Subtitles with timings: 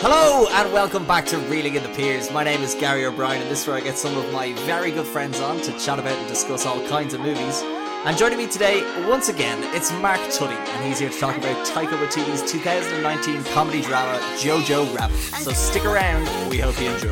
[0.00, 2.30] Hello and welcome back to Reeling in the Piers.
[2.30, 4.92] My name is Gary O'Brien and this is where I get some of my very
[4.92, 7.62] good friends on to chat about and discuss all kinds of movies.
[8.04, 11.66] And joining me today, once again, it's Mark Tuddy and he's here to talk about
[11.66, 15.16] Taika Waititi's 2019 comedy drama Jojo Rabbit.
[15.16, 17.08] So stick around, we hope you enjoy.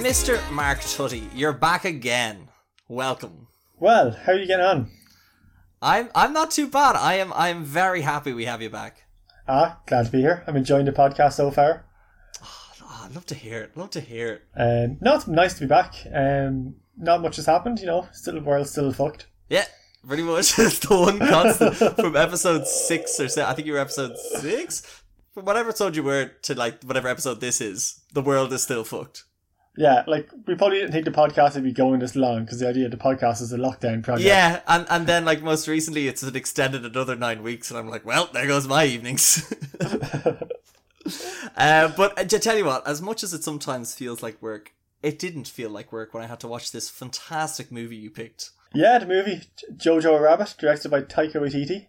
[0.00, 0.50] Mr.
[0.50, 2.48] Mark Tutty, you're back again.
[2.88, 3.49] Welcome.
[3.80, 4.90] Well, how are you getting on?
[5.80, 6.96] I'm I'm not too bad.
[6.96, 9.04] I am I am very happy we have you back.
[9.48, 10.44] Ah, glad to be here.
[10.46, 11.86] I'm enjoying the podcast so far.
[12.42, 13.76] Oh, I'd love to hear it.
[13.78, 14.42] Love to hear it.
[14.54, 15.94] Um, no, it's nice to be back.
[16.14, 18.06] Um, not much has happened, you know.
[18.12, 19.28] Still, the world's still fucked.
[19.48, 19.64] Yeah,
[20.06, 20.52] pretty much.
[20.58, 23.50] it's the one constant from episode six or seven.
[23.50, 25.02] I think you were episode six.
[25.32, 28.84] From whatever episode you were to like whatever episode this is, the world is still
[28.84, 29.24] fucked.
[29.76, 32.68] Yeah, like we probably didn't think the podcast would be going this long because the
[32.68, 34.26] idea of the podcast is a lockdown project.
[34.26, 37.88] Yeah, and and then like most recently, it's been extended another nine weeks, and I'm
[37.88, 39.52] like, well, there goes my evenings.
[41.56, 44.72] uh, but uh, to tell you what, as much as it sometimes feels like work,
[45.02, 48.50] it didn't feel like work when I had to watch this fantastic movie you picked.
[48.74, 49.42] Yeah, the movie
[49.76, 51.86] Jojo Rabbit, directed by Taika Waititi.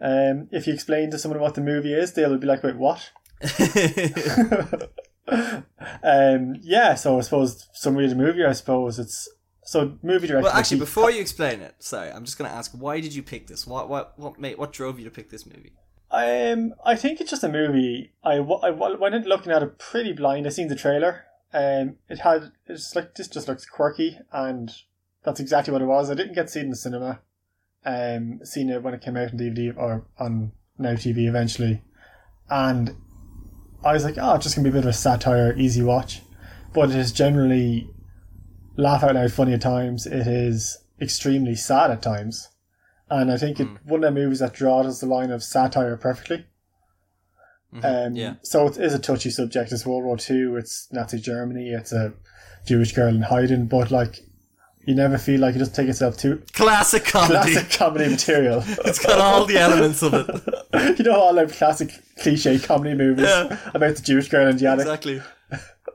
[0.00, 3.10] Um, if you explain to someone what the movie is, they'll be like, "Wait, what?"
[5.28, 8.44] um, yeah, so I suppose summary of the movie.
[8.44, 9.28] I suppose it's
[9.64, 10.48] so movie director.
[10.48, 13.22] well, actually, before you explain it, sorry, I'm just going to ask, why did you
[13.22, 13.66] pick this?
[13.66, 15.72] What what what made what drove you to pick this movie?
[16.10, 18.12] Um, I think it's just a movie.
[18.22, 20.46] I, I went in looking at it pretty blind.
[20.46, 21.24] I seen the trailer.
[21.52, 24.72] Um, it had it's like this just looks quirky, and
[25.24, 26.10] that's exactly what it was.
[26.10, 27.20] I didn't get to see it in the cinema.
[27.84, 31.82] Um, seen it when it came out on DVD or on Now TV eventually,
[32.48, 32.94] and
[33.84, 36.22] I was like, oh, it's just gonna be a bit of a satire, easy watch.
[36.72, 37.88] But it is generally
[38.76, 40.06] laugh out loud funny at times.
[40.06, 42.48] It is extremely sad at times.
[43.08, 43.76] And I think it hmm.
[43.84, 46.46] one of the movies that draws the line of satire perfectly.
[47.72, 47.84] Mm-hmm.
[47.84, 48.34] Um, yeah.
[48.42, 49.72] So it is a touchy subject.
[49.72, 50.56] It's World War Two.
[50.56, 51.70] It's Nazi Germany.
[51.70, 52.14] It's a
[52.66, 53.66] Jewish girl in hiding.
[53.66, 54.20] But like,
[54.86, 57.52] you never feel like you just take yourself too Classic comedy.
[57.52, 58.62] classic comedy material.
[58.66, 60.98] It's got all the elements of it.
[60.98, 61.92] you know all like classic
[62.22, 63.58] cliche comedy movies Yeah.
[63.74, 64.82] about the Jewish girl in the attic.
[64.86, 65.22] Exactly.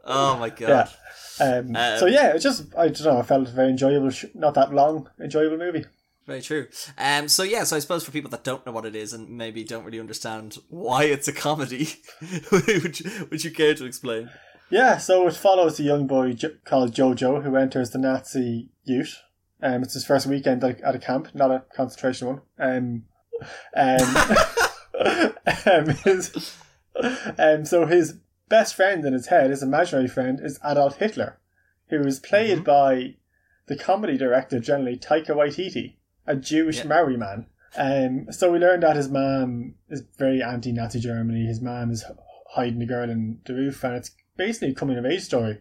[0.05, 0.69] Oh my god.
[0.69, 0.87] Yeah.
[1.45, 3.19] Um, Um, so yeah, it's just I don't know.
[3.19, 4.09] I felt it very enjoyable.
[4.11, 5.85] sh- Not that long, enjoyable movie.
[6.27, 6.67] Very true.
[6.99, 9.27] Um, so yeah, so I suppose for people that don't know what it is and
[9.29, 11.89] maybe don't really understand why it's a comedy,
[12.51, 14.29] would, you, would you care to explain?
[14.71, 19.19] Yeah, so it follows a young boy jo- called Jojo who enters the Nazi youth.
[19.61, 22.41] Um, it's his first weekend at, at a camp, not a concentration one.
[22.57, 23.03] Um,
[23.75, 24.15] um,
[25.65, 26.55] um, his,
[27.37, 28.15] um, so his
[28.49, 31.37] best friend in his head, his imaginary friend, is Adolf Hitler,
[31.89, 33.15] who is played by
[33.67, 35.95] the comedy director generally Taika Waititi,
[36.25, 36.85] a Jewish Yeah.
[36.85, 37.45] Maori man.
[37.77, 41.45] Um, so we learned that his mom is very anti-Nazi Germany.
[41.45, 42.03] His mom is
[42.53, 44.11] hiding the girl in the roof, and it's
[44.45, 45.59] basically a coming of age story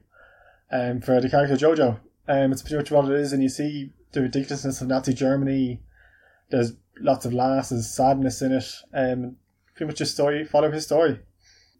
[0.73, 2.01] um, for the character Jojo.
[2.27, 5.83] Um, it's pretty much what it is, and you see the ridiculousness of Nazi Germany.
[6.51, 8.65] There's lots of laughs, there's sadness in it.
[8.95, 9.37] Um,
[9.75, 11.21] pretty much just story, follow his story.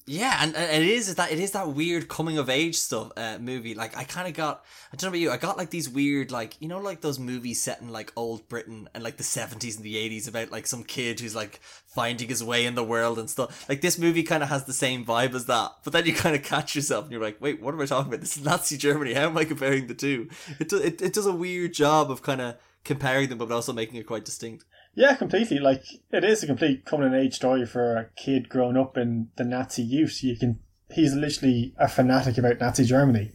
[0.07, 3.39] Yeah, and, and it is that it is that weird coming of age stuff uh,
[3.39, 3.75] movie.
[3.75, 6.33] Like I kind of got I don't know about you, I got like these weird
[6.33, 9.77] like you know like those movies set in like old Britain and like the seventies
[9.77, 13.19] and the eighties about like some kid who's like finding his way in the world
[13.19, 13.69] and stuff.
[13.69, 16.35] Like this movie kind of has the same vibe as that, but then you kind
[16.35, 18.21] of catch yourself and you're like, wait, what am I talking about?
[18.21, 19.15] This is Nazi Germany.
[19.15, 20.29] How am I comparing the two?
[20.59, 23.73] It do, it, it does a weird job of kind of comparing them, but also
[23.73, 24.65] making it quite distinct.
[24.95, 25.59] Yeah, completely.
[25.59, 29.29] Like it is a complete coming of age story for a kid growing up in
[29.37, 30.23] the Nazi youth.
[30.23, 33.33] You can he's literally a fanatic about Nazi Germany,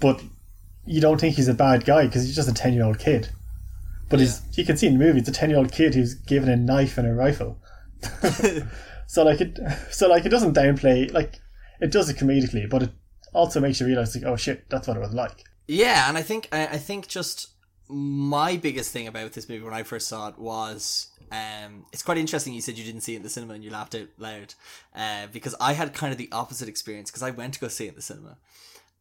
[0.00, 0.22] but
[0.84, 3.30] you don't think he's a bad guy because he's just a ten year old kid.
[4.08, 6.14] But he's you can see in the movie it's a ten year old kid who's
[6.14, 7.58] given a knife and a rifle.
[9.06, 9.58] so like it,
[9.90, 11.40] so like it doesn't downplay like
[11.80, 12.90] it does it comedically, but it
[13.32, 15.44] also makes you realize like oh shit that's what it was like.
[15.66, 17.53] Yeah, and I think I, I think just
[17.88, 22.18] my biggest thing about this movie when I first saw it was um, it's quite
[22.18, 22.54] interesting.
[22.54, 24.54] You said you didn't see it in the cinema and you laughed out loud
[24.94, 27.86] uh, because I had kind of the opposite experience because I went to go see
[27.86, 28.38] it in the cinema.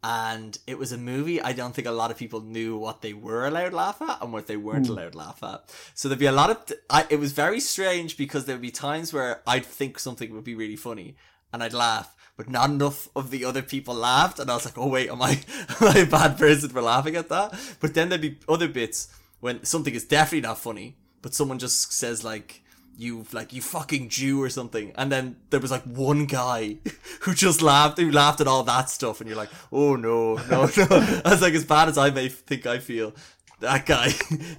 [0.06, 3.14] And it was a movie I don't think a lot of people knew what they
[3.14, 5.74] were allowed to laugh at and what they weren't allowed to laugh at.
[5.94, 6.74] So there'd be a lot of.
[6.90, 10.56] I, it was very strange because there'd be times where I'd think something would be
[10.56, 11.16] really funny
[11.54, 14.78] and I'd laugh, but not enough of the other people laughed, and I was like,
[14.78, 15.32] "Oh wait, am I
[15.82, 19.08] am I a bad person for laughing at that?" But then there'd be other bits
[19.40, 22.64] when something is definitely not funny, but someone just says like,
[22.98, 26.78] "You like you fucking Jew" or something, and then there was like one guy
[27.22, 30.66] who just laughed, who laughed at all that stuff, and you're like, "Oh no, no,
[30.78, 33.14] no!" I was like, as bad as I may think I feel.
[33.60, 34.10] that guy,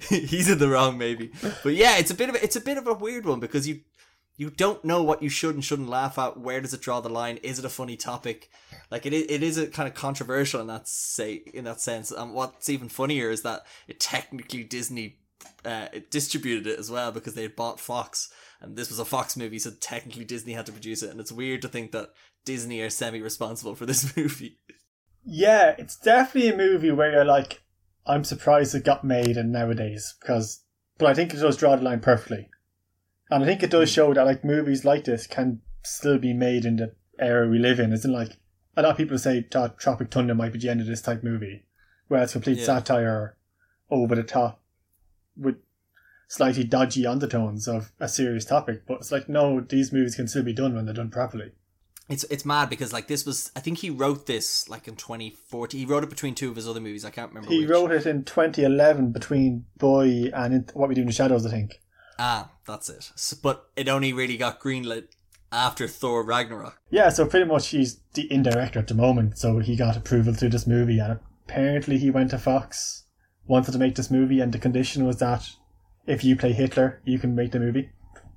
[0.09, 1.31] he's in the wrong maybe.
[1.63, 3.67] But yeah, it's a bit of a, it's a bit of a weird one because
[3.67, 3.81] you
[4.37, 6.39] you don't know what you should and shouldn't laugh at.
[6.39, 7.37] Where does it draw the line?
[7.37, 8.49] Is it a funny topic?
[8.91, 12.11] Like it is, it is a kind of controversial in that say in that sense.
[12.11, 15.19] And what's even funnier is that it technically Disney
[15.63, 19.05] uh, it distributed it as well because they had bought Fox, and this was a
[19.05, 21.09] Fox movie, so technically Disney had to produce it.
[21.09, 22.11] And it's weird to think that
[22.45, 24.59] Disney are semi responsible for this movie.
[25.23, 27.63] Yeah, it's definitely a movie where you're like,
[28.05, 30.63] I'm surprised it got made in nowadays because,
[30.99, 32.49] but I think it does draw the line perfectly,
[33.29, 33.93] and I think it does hmm.
[33.93, 37.79] show that like movies like this can still be made in the era we live
[37.79, 37.93] in.
[37.93, 38.37] Isn't like
[38.77, 41.65] a lot of people say Tropic Thunder might be the end of this type movie,
[42.07, 42.65] where it's complete Yeah.
[42.65, 43.37] satire,
[43.89, 44.61] over the top,
[45.37, 45.57] with
[46.27, 48.83] slightly dodgy undertones of a serious topic.
[48.87, 51.51] But it's like no, these movies can still be done when they're done properly.
[52.07, 55.79] It's it's mad because like this was I think he wrote this like in 2014.
[55.79, 57.03] He wrote it between two of his other movies.
[57.03, 57.49] I can't remember.
[57.49, 57.69] He which.
[57.69, 61.49] wrote it in 2011 between Boy and in What We Do in the Shadows, I
[61.49, 61.79] think.
[62.17, 63.11] Ah, that's it.
[63.13, 65.07] S but it only really got greenlit
[65.51, 66.79] after Thor Ragnarok.
[66.89, 70.33] Yeah, so pretty much he's the in director at the moment, so he got approval
[70.33, 73.03] through this movie, and apparently he went to Fox,
[73.47, 75.49] wanted to make this movie, and the condition was that
[76.05, 77.89] if you play Hitler, you can make the movie.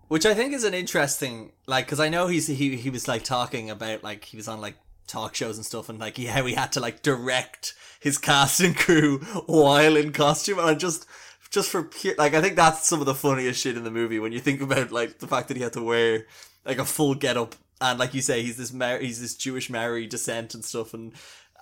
[0.08, 3.24] Which I think is an interesting, like, because I know he's he he was like
[3.24, 4.76] talking about like he was on like
[5.06, 8.76] talk shows and stuff, and like yeah we had to like direct his cast and
[8.76, 11.06] crew while in costume, and I just
[11.50, 14.18] just for pure like I think that's some of the funniest shit in the movie
[14.18, 16.26] when you think about like the fact that he had to wear
[16.64, 19.70] like a full get up and like you say he's this Mar- he's this Jewish
[19.70, 21.12] Maori descent and stuff and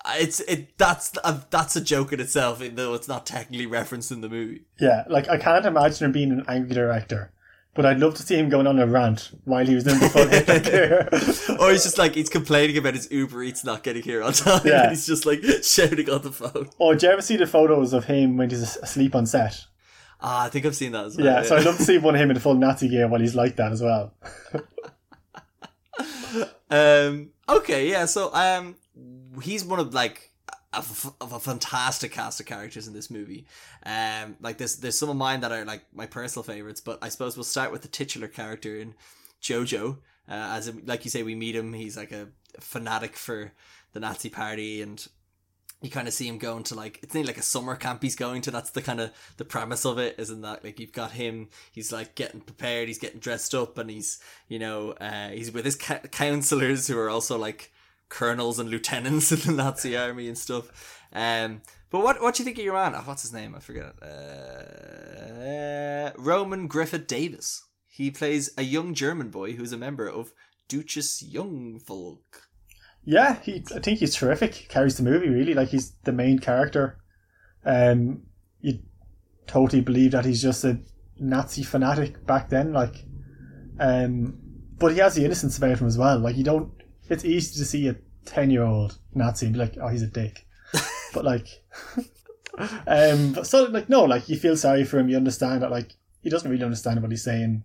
[0.05, 3.67] uh, it's it that's a, that's a joke in itself even though it's not technically
[3.67, 4.63] referenced in the movie.
[4.81, 7.33] Yeah, like I can't imagine him being an angry director,
[7.75, 10.09] but I'd love to see him going on a rant while he was doing the
[10.09, 11.09] full Hitler
[11.61, 14.63] or he's just like he's complaining about his Uber Eats not getting here on time,
[14.65, 14.83] Yeah.
[14.83, 16.69] and he's just like shouting on the phone.
[16.79, 19.65] Or did you ever see the photos of him when he's asleep on set?
[20.21, 21.27] Ah, I think I've seen that as well.
[21.27, 23.35] Yeah, so I'd love to see one of him in full Nazi gear while he's
[23.35, 24.15] like that as well.
[26.71, 27.31] um.
[27.49, 27.89] Okay.
[27.91, 28.07] Yeah.
[28.07, 28.77] So um,
[29.43, 30.33] he's one of like
[30.73, 33.47] a, f- of a fantastic cast of characters in this movie.
[33.85, 37.09] Um, like there's there's some of mine that are like my personal favorites, but I
[37.09, 38.95] suppose we'll start with the titular character in
[39.43, 39.99] Jojo.
[40.29, 41.73] Uh, as in, like you say, we meet him.
[41.73, 42.29] He's like a
[42.59, 43.53] fanatic for
[43.93, 45.07] the Nazi party, and
[45.83, 48.43] you kind of see him going to like it's like a summer camp he's going
[48.43, 48.51] to.
[48.51, 50.65] That's the kind of the premise of it, isn't that?
[50.65, 54.19] Like you've got him, he's like getting prepared, he's getting dressed up, and he's
[54.49, 57.73] you know uh, he's with his ca- counselors who are also like
[58.09, 61.03] colonels and lieutenants in the Nazi army and stuff.
[61.13, 62.95] Um, but what what do you think of your man?
[62.95, 63.55] Oh, what's his name?
[63.55, 63.95] I forget.
[64.03, 67.65] Uh, Roman Griffin Davis.
[67.87, 70.33] He plays a young German boy who's a member of
[70.69, 72.46] Deutsches Jungvolk.
[73.09, 73.63] Yeah, he.
[73.75, 74.53] I think he's terrific.
[74.55, 75.55] He carries the movie really.
[75.55, 76.99] Like he's the main character.
[77.65, 78.23] Um,
[78.61, 78.81] you
[79.47, 80.81] totally believe that he's just a
[81.19, 82.73] Nazi fanatic back then.
[82.73, 83.05] Like,
[83.79, 84.37] um,
[84.77, 86.19] but he has the innocence about him as well.
[86.19, 86.73] Like you don't.
[87.09, 90.45] It's easy to see a ten-year-old Nazi and be like, "Oh, he's a dick,"
[91.15, 91.47] but like,
[92.89, 95.09] um, but so like no, like you feel sorry for him.
[95.09, 95.93] You understand that like
[96.23, 97.63] he doesn't really understand what he's saying,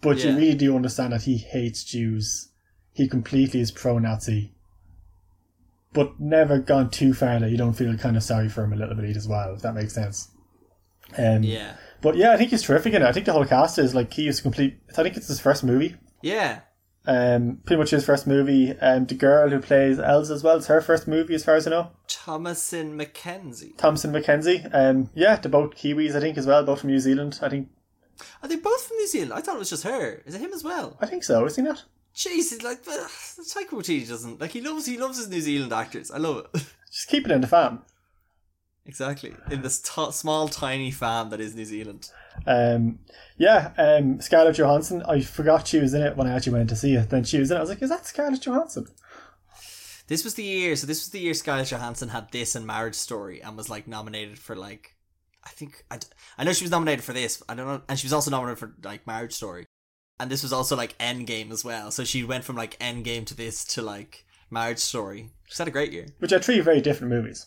[0.00, 2.52] but you really do understand that he hates Jews.
[2.92, 4.54] He completely is pro-Nazi
[5.92, 8.76] but never gone too far that you don't feel kind of sorry for him a
[8.76, 10.30] little bit as well, if that makes sense.
[11.16, 11.74] Um, Yeah.
[12.00, 13.06] But yeah, I think he's terrific in it.
[13.06, 14.78] I think the whole cast is like he is complete.
[14.96, 15.96] I think it's his first movie.
[16.22, 16.60] Yeah.
[17.06, 18.78] Um, pretty much his first movie.
[18.78, 20.58] Um, the girl who plays Elsa as well.
[20.58, 21.90] It's her first movie, as far as I know.
[22.06, 23.76] Thomasin McKenzie.
[23.78, 24.68] Thompson McKenzie.
[24.72, 26.62] Um, yeah, they're both Kiwis, I think, as well.
[26.64, 27.38] Both from New Zealand.
[27.42, 27.68] I think.
[28.42, 29.32] Are they both from New Zealand?
[29.32, 30.22] I thought it was just her.
[30.26, 30.98] Is it him as well?
[31.00, 31.44] I think so.
[31.46, 31.84] Is he not?
[32.14, 36.10] It's like the Taika Waititi doesn't like he loves he loves his New Zealand actors.
[36.10, 36.64] I love it.
[36.90, 37.82] Just keep it in the fam.
[38.86, 42.10] exactly in this t- small tiny fan that is New Zealand.
[42.46, 43.00] Um,
[43.36, 45.02] yeah, um, Scarlett Johansson.
[45.02, 47.10] I forgot she was in it when I actually went to see it.
[47.10, 47.60] Then she was in it.
[47.60, 48.86] I was like, "Is that Scarlett Johansson?"
[50.08, 50.74] This was the year.
[50.74, 53.86] So this was the year Scarlett Johansson had this and Marriage Story and was like
[53.86, 54.96] nominated for like
[55.44, 55.98] I think I,
[56.36, 57.42] I know she was nominated for this.
[57.48, 59.66] I don't know, and she was also nominated for like Marriage Story,
[60.20, 61.90] and this was also like Endgame as well.
[61.90, 65.30] So she went from like Endgame to this to like Marriage Story.
[65.46, 66.06] She's had a great year.
[66.18, 67.46] Which are three very different movies.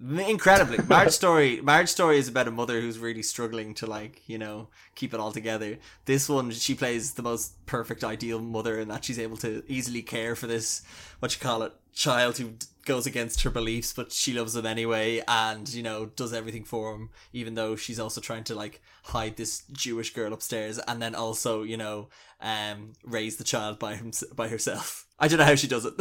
[0.00, 1.60] Incredibly, Marriage Story.
[1.60, 5.20] Marriage Story is about a mother who's really struggling to like you know keep it
[5.20, 5.78] all together.
[6.06, 10.02] This one, she plays the most perfect, ideal mother, in that she's able to easily
[10.02, 10.82] care for this
[11.20, 15.22] what you call it child who goes against her beliefs, but she loves him anyway,
[15.28, 19.36] and you know does everything for him, even though she's also trying to like hide
[19.36, 22.08] this Jewish girl upstairs, and then also you know
[22.40, 25.06] um raise the child by him by herself.
[25.18, 25.94] I don't know how she does it.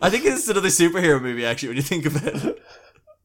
[0.00, 2.62] I think it's another superhero movie actually when you think about it.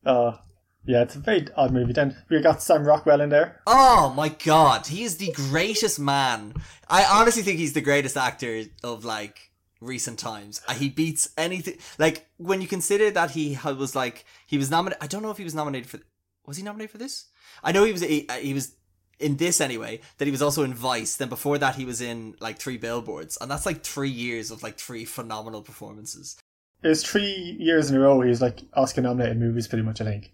[0.04, 0.32] Uh,
[0.86, 1.94] Yeah, it's a very odd movie.
[1.94, 3.62] Then we got Sam Rockwell in there.
[3.68, 6.54] Oh my god, he is the greatest man.
[6.90, 9.49] I honestly think he's the greatest actor of like
[9.82, 10.62] recent times.
[10.68, 11.78] Uh, He beats anything.
[11.98, 15.04] Like when you consider that he was like he was nominated.
[15.04, 16.00] I don't know if he was nominated for.
[16.46, 17.26] Was he nominated for this?
[17.64, 18.02] I know he was.
[18.02, 18.76] He, uh, he was
[19.20, 20.02] in this anyway.
[20.18, 21.16] That he was also in Vice.
[21.16, 24.64] Then before that, he was in like Three Billboards, and that's like three years of
[24.64, 26.38] like three phenomenal performances.
[26.82, 28.22] It was three years in a row.
[28.22, 30.02] He was like Oscar nominated movies, pretty much.
[30.02, 30.34] I think.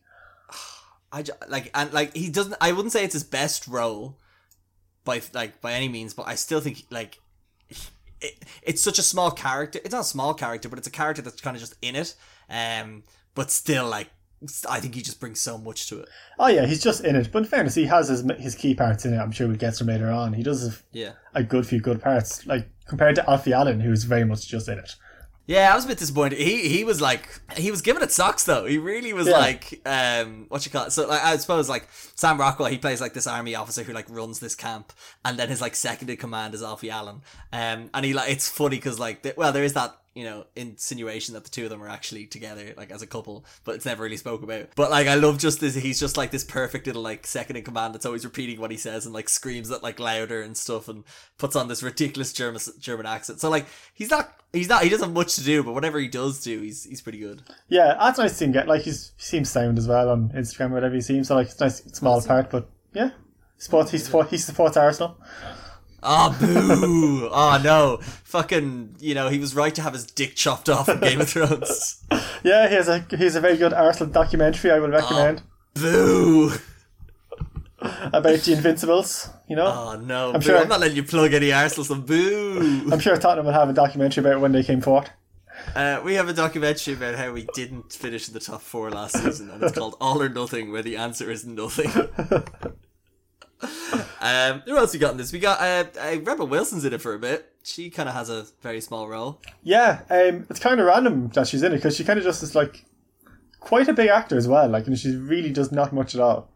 [1.12, 2.56] I like and like he doesn't.
[2.62, 4.20] I wouldn't say it's his best role,
[5.06, 7.20] by like by any means, but I still think like
[8.26, 9.80] it, it's such a small character.
[9.84, 12.16] It's not a small character, but it's a character that's kind of just in it.
[12.50, 13.04] Um,
[13.34, 14.10] but still, like
[14.70, 16.10] I think he just brings so much to it.
[16.38, 17.32] Oh yeah, he's just in it.
[17.32, 19.18] But in fairness, he has his his key parts in it.
[19.18, 20.34] I'm sure we'll get to later on.
[20.34, 21.12] He does have Yeah.
[21.34, 24.78] a good few good parts, like compared to Alfie Allen, who's very much just in
[24.78, 24.96] it.
[25.48, 26.40] Yeah, I was a bit disappointed.
[26.40, 28.66] He he was like he was giving it socks though.
[28.66, 29.38] He really was Yeah.
[29.38, 30.92] like um what you call it.
[30.92, 34.10] So like I suppose like Sam Rockwell, he plays like this army officer who like
[34.10, 34.92] runs this camp,
[35.24, 37.22] and then his like second in command is Alfie Allen.
[37.54, 40.46] Um, and he like it's funny because like th- well there is that you know
[40.56, 43.86] insinuation that the two of them are actually together like as a couple, but it's
[43.86, 44.70] never really spoke about.
[44.76, 45.76] But like I love just this.
[45.76, 48.78] He's just like this perfect little like second in command that's always repeating what he
[48.78, 51.04] says and like screams it like louder and stuff and
[51.38, 53.42] puts on this ridiculous German German accent.
[53.42, 56.08] So like he's not he's not he doesn't have much to do, but whatever he
[56.08, 57.44] does do, he's he's pretty good.
[57.68, 58.68] Yeah, that's nice to see him get.
[58.68, 61.28] Like he's, he seems sound as well on Instagram, or whatever he seems.
[61.28, 63.12] So like it's nice, small part, but yeah,
[63.58, 65.18] supports he supports he supports Arsenal.
[66.08, 67.30] Oh boo!
[67.32, 67.98] oh no!
[68.26, 71.30] Fucking you know he was right to have his dick chopped off in Game of
[71.30, 72.04] Thrones.
[72.44, 74.70] Yeah, he has a he's a very good Arsenal documentary.
[74.70, 75.42] I will ah, recommend
[75.74, 76.52] Boo!
[77.80, 79.30] about the Invincibles.
[79.48, 80.32] You know, Oh no!
[80.32, 81.86] I'm, sure- I'm not letting you plug any Arsenal.
[81.86, 82.88] So boo!
[82.92, 85.10] I'm sure Tottenham will have a documentary about when they came fourth.
[85.76, 89.18] Uh, we have a documentary about how we didn't finish in the top four last
[89.18, 91.92] season, and it's called All or Nothing, where the answer is nothing.
[94.22, 95.32] um, who else we got in this?
[95.32, 97.52] We got uh, uh, Rebel Wilson's in it for a bit.
[97.64, 99.42] She kind of has a very small role.
[99.64, 102.44] Yeah, um, it's kind of random that she's in it because she kind of just
[102.44, 102.86] is like
[103.60, 104.70] quite a big actor as well.
[104.70, 106.50] Like, and she really does not much at all.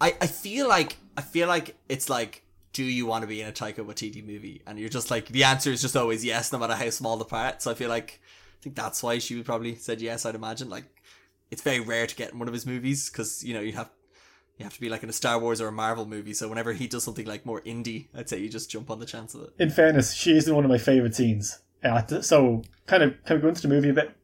[0.00, 2.42] I, I feel like I feel like it's like
[2.72, 4.62] do you want to be in a Taika Waititi movie?
[4.66, 7.24] And you're just like the answer is just always yes, no matter how small the
[7.24, 7.62] part.
[7.62, 10.24] So I feel like I think that's why she would probably said yes.
[10.24, 10.84] I'd imagine like
[11.50, 13.90] it's very rare to get in one of his movies because you know you have
[14.60, 16.34] you have to be like in a Star Wars or a Marvel movie.
[16.34, 19.06] So whenever he does something like more indie, I'd say you just jump on the
[19.06, 19.50] chance of it.
[19.58, 21.60] In fairness, she is in one of my favorite scenes.
[21.82, 24.14] Th- so kind of can we go into the movie a bit?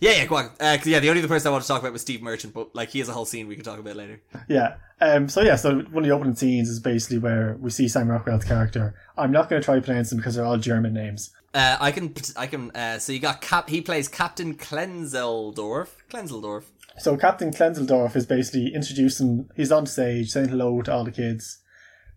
[0.00, 0.46] Yeah, yeah, go on.
[0.58, 2.74] Uh, yeah, the only other person I want to talk about was Steve Merchant, but
[2.74, 4.20] like he has a whole scene we can talk about later.
[4.48, 4.78] Yeah.
[5.00, 5.28] Um.
[5.28, 5.54] So yeah.
[5.54, 8.96] So one of the opening scenes is basically where we see Sam Rockwell's character.
[9.16, 11.30] I'm not going to try to pronounce them because they're all German names.
[11.54, 12.70] Uh, I can, I can.
[12.72, 13.70] Uh, so you got Cap.
[13.70, 15.88] He plays Captain Klenzendorf.
[16.10, 16.64] Klenzendorf.
[16.98, 19.50] So Captain Klenzendorf is basically introducing.
[19.54, 21.58] He's on stage saying hello to all the kids,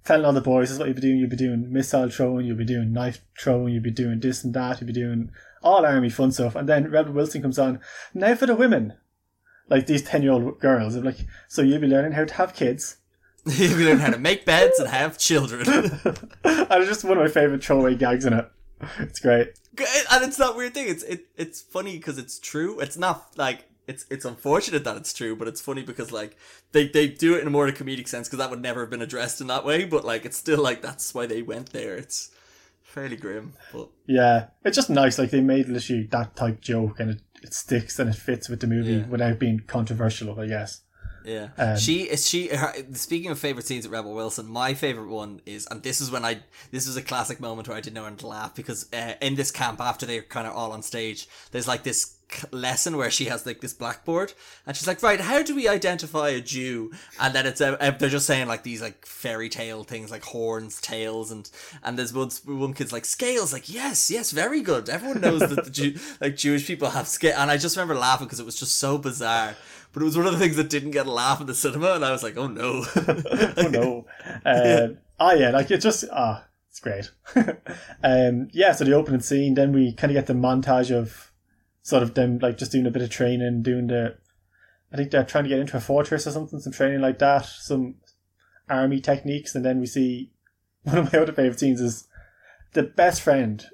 [0.05, 1.17] telling all the boys this is what you'll be doing.
[1.17, 2.45] You'll be doing missile throwing.
[2.45, 3.73] You'll be doing knife throwing.
[3.73, 4.79] You'll be doing this and that.
[4.79, 6.55] You'll be doing all army fun stuff.
[6.55, 7.79] And then Rebel Wilson comes on.
[8.13, 8.93] Now for the women,
[9.69, 10.95] like these ten year old girls.
[10.95, 12.97] I'm like, so you'll be learning how to have kids.
[13.45, 15.67] you'll be learning how to make beds and have children.
[15.69, 18.49] and it's just one of my favorite throwaway gags in it.
[18.99, 19.49] It's great.
[20.11, 20.87] and it's that weird thing.
[20.87, 22.79] It's it, it's funny because it's true.
[22.79, 26.37] It's not like it's it's unfortunate that it's true, but it's funny because like
[26.71, 29.01] they they do it in a more comedic sense because that would never have been
[29.01, 29.83] addressed in that way.
[29.85, 31.95] But like it's still like that's why they went there.
[31.97, 32.31] It's
[32.83, 35.19] fairly grim, but Yeah, it's just nice.
[35.19, 38.61] Like they made literally that type joke, and it, it sticks and it fits with
[38.61, 39.07] the movie Yeah.
[39.07, 40.39] without being controversial.
[40.39, 40.81] I guess.
[41.25, 42.47] Yeah, Um, she is she.
[42.47, 46.09] Her, speaking of favorite scenes at Rebel Wilson, my favorite one is, and this is
[46.09, 46.39] when I
[46.71, 49.35] this was a classic moment where I didn't know when to laugh because uh, in
[49.35, 52.11] this camp after they're kind of all on stage, there's like this c-
[52.51, 54.33] lesson where she has like this blackboard
[54.65, 56.91] and she's like, right, how do we identify a Jew?
[57.19, 60.23] And then it's uh, uh, they're just saying like these like fairy tale things like
[60.23, 61.49] horns, tails, and
[61.83, 64.89] and there's one one kid's like scales, like yes, yes, very good.
[64.89, 68.27] Everyone knows that the Jew, like Jewish people have scale, and I just remember laughing
[68.27, 69.55] because it was just so bizarre.
[69.91, 71.93] But it was one of the things that didn't get a laugh in the cinema,
[71.93, 72.85] and I was like, "Oh no!"
[73.57, 74.05] oh no.
[74.45, 77.11] Uh, ah, yeah, like it just ah, it's great.
[78.03, 78.71] um, yeah.
[78.71, 81.28] So the opening scene, then we kind of get the montage of
[81.81, 84.17] sort of them like just doing a bit of training, doing the.
[84.91, 87.45] I think they're trying to get into a fortress or something, some training like that,
[87.45, 87.95] some
[88.69, 90.31] army techniques, and then we see
[90.83, 92.07] one of my other favorite scenes is
[92.73, 93.65] the best friend,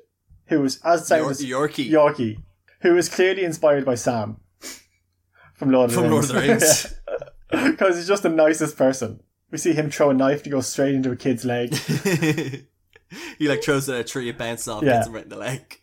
[0.47, 2.43] who was as Yor- sounds Yorkie Yorkie,
[2.81, 4.37] who is clearly inspired by Sam
[5.55, 6.29] from Lord of the from Rings.
[6.33, 7.71] Lord of the Rings.
[7.71, 9.21] Because he's just the nicest person.
[9.51, 11.73] We see him throw a knife to go straight into a kid's leg.
[13.37, 14.95] he like throws it at a tree, it bounces off, Yeah.
[14.97, 15.79] hits him right in the leg.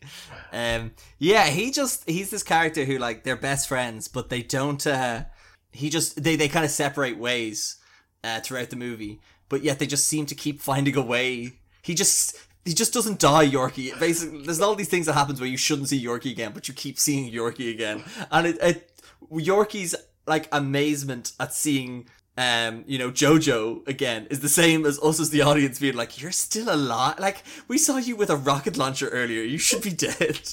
[0.53, 4.87] Um, yeah, he just he's this character who like they're best friends, but they don't.
[4.87, 5.25] uh
[5.73, 7.77] he just they they kind of separate ways
[8.23, 11.55] uh, throughout the movie, but yet they just seem to keep finding a way.
[11.83, 13.99] He just he just doesn't die, Yorkie.
[13.99, 16.75] Basically, there's all these things that happens where you shouldn't see Yorkie again, but you
[16.75, 19.95] keep seeing Yorkie again, and it, it Yorkie's
[20.27, 22.07] like amazement at seeing
[22.39, 26.21] um, you know, Jojo again is the same as us as the audience being like,
[26.21, 29.43] "You're still alive." Like we saw you with a rocket launcher earlier.
[29.43, 30.41] You should be dead.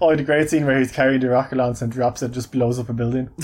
[0.00, 2.78] Oh, the great scene where he's carrying the rocket launcher and drops it, just blows
[2.78, 3.30] up a building.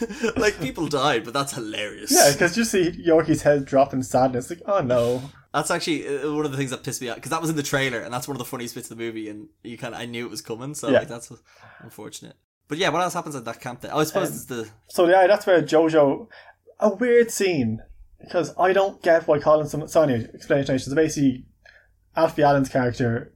[0.36, 2.10] like people died, but that's hilarious.
[2.12, 4.48] Yeah, because you see Yorkie's head drop in sadness.
[4.50, 5.22] Like, oh no.
[5.52, 7.56] That's actually uh, one of the things that pissed me off because that was in
[7.56, 9.94] the trailer, and that's one of the funniest bits of the movie, and you kind
[9.94, 11.00] of I knew it was coming, so Yeah.
[11.00, 11.32] like that's
[11.80, 12.36] unfortunate.
[12.70, 13.80] But yeah, what else happens at that camp?
[13.80, 13.90] Then?
[13.92, 16.28] Oh, I suppose Um, it's the So yeah, that's where Jojo.
[16.78, 17.80] A weird scene
[18.20, 19.66] because I don't get why Colin.
[19.68, 20.78] Some so anyway, explanation.
[20.78, 21.46] So basically,
[22.16, 23.34] Alfie Allen's character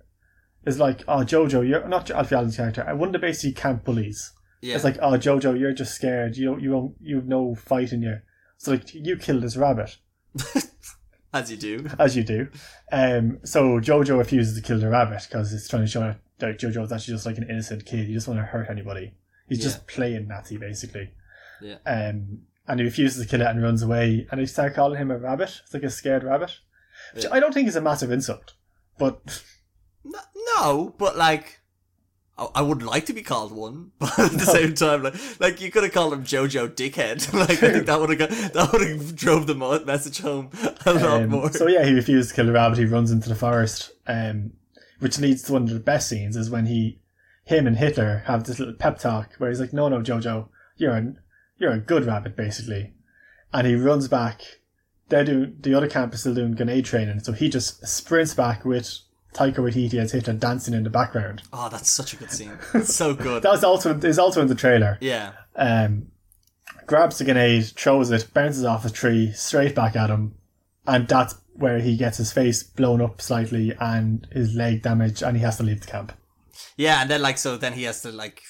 [0.65, 2.85] is like, oh Jojo, you're not Alfie Allen's character.
[2.87, 4.33] I the basically camp bullies.
[4.63, 4.77] yeah.
[4.77, 6.37] It's like, oh Jojo, you're just scared.
[6.37, 8.21] You don't, you don't, you have no fight in you.
[8.59, 9.97] So like, you killed this rabbit.
[11.35, 11.87] as you do.
[11.99, 12.49] as you do.
[12.93, 16.93] Um, so Jojo refuses to kill the rabbit because it's trying to show that Jojo's
[16.93, 18.07] actually just like an innocent kid.
[18.07, 19.13] He doesn't want to hurt anybody.
[19.49, 21.11] He's just playing Nazi basically.
[21.61, 21.77] Yeah.
[21.87, 24.27] Um, and he refuses to kill it and runs away.
[24.31, 25.61] And they start calling him a rabbit.
[25.63, 26.59] It's like a scared rabbit,
[27.15, 27.31] which Yeah.
[27.33, 28.55] I don't think is a massive insult.
[28.99, 29.43] But
[30.05, 30.21] No,
[30.57, 31.61] no, but like,
[32.39, 35.61] I, I would like to be called one, but at the same time, like, like
[35.61, 37.33] you could have called him Jojo Dickhead.
[37.39, 40.51] like, I think that would have got that would have drove the message home
[40.87, 41.53] a lot um, more.
[41.53, 42.79] so yeah, he refuses to kill the rabbit.
[42.79, 43.93] He runs into the forest.
[44.07, 44.53] Um,
[45.01, 46.99] which leads to one of the best scenes is when he,
[47.45, 50.97] him and Hitler have this little pep talk where he's like, "No, no, Jojo, you're
[50.97, 51.13] a,
[51.59, 52.95] you're a good rabbit, basically,"
[53.53, 54.43] and he runs back.
[55.11, 58.65] They're doing the other camp is still doing grenade training, so he just sprints back
[58.65, 58.99] with
[59.35, 61.43] Taika Waititi as Hitler dancing in the background.
[61.53, 62.53] oh, that's such a good scene.
[62.73, 63.43] It's so good.
[63.43, 64.97] That was also is also in the trailer.
[65.01, 66.07] yeah, Um,
[66.87, 70.35] grabs the grenade, throws it, bounces off a tree, straight back at him,
[70.87, 75.37] and that's where he gets his face blown up slightly and his leg damaged, and
[75.37, 76.13] he has to leave the camp.
[76.77, 78.43] Yeah, and then like so, then he has to like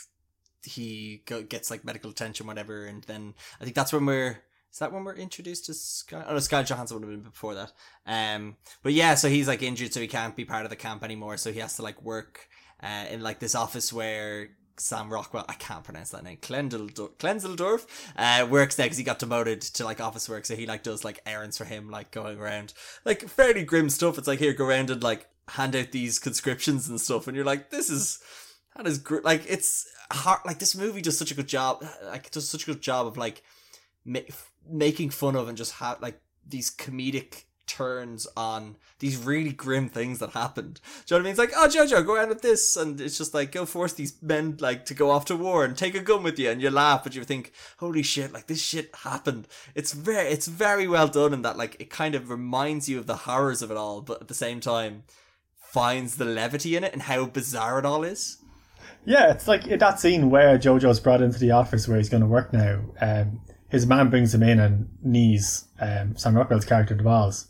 [0.63, 4.43] he go, gets like medical attention, whatever, and then I think that's when we're.
[4.73, 6.25] Is that when we're introduced to Sky?
[6.27, 7.71] Oh, no, Sky Johansson would have been before that.
[8.07, 11.05] Um, but yeah, so he's like injured, so he can't be part of the camp
[11.05, 11.37] anymore.
[11.37, 12.49] So he has to like work
[12.83, 18.47] uh, in like this office where Sam Rockwell, I can't pronounce that name, Klenzendorf, uh,
[18.51, 20.45] works there because he got demoted to like office work.
[20.45, 24.19] So he like does like errands for him, like going around, like fairly grim stuff.
[24.19, 27.45] It's like here, go around and like hand out these conscriptions and stuff, and you're
[27.45, 28.21] like, this is
[28.77, 30.41] that is gr- like it's hard.
[30.45, 33.17] Like this movie does such a good job, like does such a good job of
[33.17, 33.43] like
[34.05, 34.21] ma-
[34.69, 40.19] making fun of and just have like these comedic turns on these really grim things
[40.19, 40.81] that happened.
[41.07, 41.31] Do you know what I mean?
[41.31, 44.21] It's like, oh Jojo, go around with this, and it's just like go force these
[44.23, 46.71] men like to go off to war and take a gun with you, and you
[46.71, 49.49] laugh, but you think, holy shit, like this shit happened.
[49.75, 53.07] It's very, it's very well done in that like it kind of reminds you of
[53.07, 55.05] the horrors of it all, but at the same time
[55.75, 58.39] finds the levity in it and how bizarre it all is.
[59.05, 62.23] Yeah, it's like in that scene where Jojo's brought into the office where he's going
[62.23, 62.81] to work now.
[63.01, 67.49] Um, his man brings him in and knees um, Sam Rockwell's character the balls.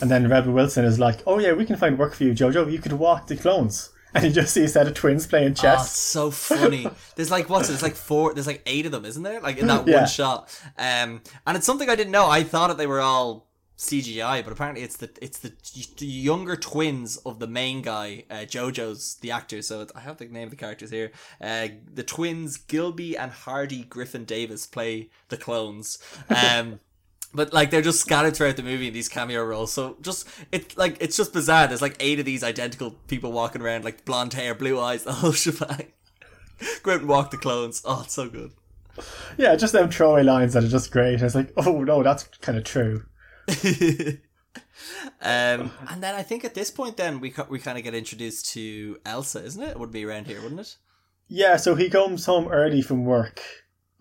[0.00, 2.70] And then Rebel Wilson is like, "Oh yeah, we can find work for you, Jojo.
[2.70, 5.50] You could walk the clones." And you just see a set of twins playing Oh,
[5.52, 5.96] it's chess.
[5.96, 6.86] so funny.
[7.16, 7.72] There's like what's it?
[7.72, 8.34] There's like four.
[8.34, 9.40] There's like eight of them, isn't there?
[9.40, 10.00] Like in that Yeah.
[10.00, 10.60] one shot.
[10.76, 12.28] Um, and it's something I didn't know.
[12.28, 13.48] I thought that they were all
[13.82, 15.52] CGI, but apparently it's the it's the,
[15.98, 19.60] the younger twins of the main guy, uh, JoJo's the actor.
[19.60, 21.10] So I have the name of the characters here.
[21.40, 25.98] Uh, the twins Gilby and Hardy Griffin Davis play the clones.
[26.28, 26.80] Um.
[27.34, 30.76] But like they're just scattered throughout the movie in these cameo roles, so just it's
[30.76, 31.66] like it's just bizarre.
[31.66, 35.14] There's like eight of these identical people walking around, like blonde hair, blue eyes, the
[35.14, 35.92] whole shebang.
[36.82, 37.80] Go out and walk the clones.
[37.86, 38.52] Oh, it's so good.
[39.38, 41.22] Yeah, just them throwaway lines that are just great.
[41.22, 43.06] It's like, oh no, that's kind of true.
[45.20, 48.52] um, and then I think at this point, then we we kind of get introduced
[48.52, 49.70] to Elsa, isn't it?
[49.70, 50.76] It would be around here, wouldn't it?
[51.28, 53.40] Yeah, so he comes home early from work.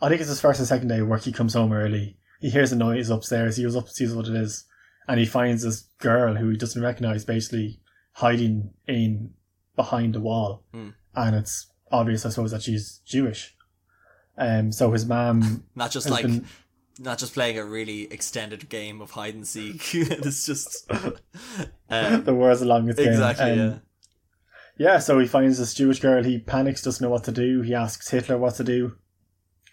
[0.01, 1.23] I think it's his first and second day of work.
[1.23, 2.17] He comes home early.
[2.39, 3.58] He hears a noise upstairs.
[3.58, 4.65] He goes up, and sees what it is,
[5.08, 7.80] and he finds this girl who he doesn't recognize, basically
[8.13, 9.32] hiding in
[9.75, 10.63] behind the wall.
[10.73, 10.89] Hmm.
[11.15, 13.56] And it's obvious, I suppose, that she's Jewish.
[14.38, 16.45] Um, so his mom Not just like been
[16.99, 19.82] not just playing a really extended game of hide and seek.
[19.93, 20.89] it's just
[21.89, 23.10] um, the world's longest game.
[23.10, 23.51] exactly.
[23.51, 23.77] Um, yeah.
[24.77, 26.23] Yeah, so he finds this Jewish girl.
[26.23, 27.62] He panics, doesn't know what to do.
[27.62, 28.97] He asks Hitler what to do.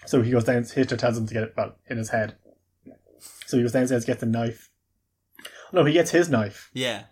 [0.07, 0.65] So he goes down.
[0.65, 2.37] Hitler tells him to get it well in his head.
[3.47, 4.71] So he goes downstairs, gets the knife.
[5.73, 6.71] No, he gets his knife.
[6.75, 7.05] Yeah.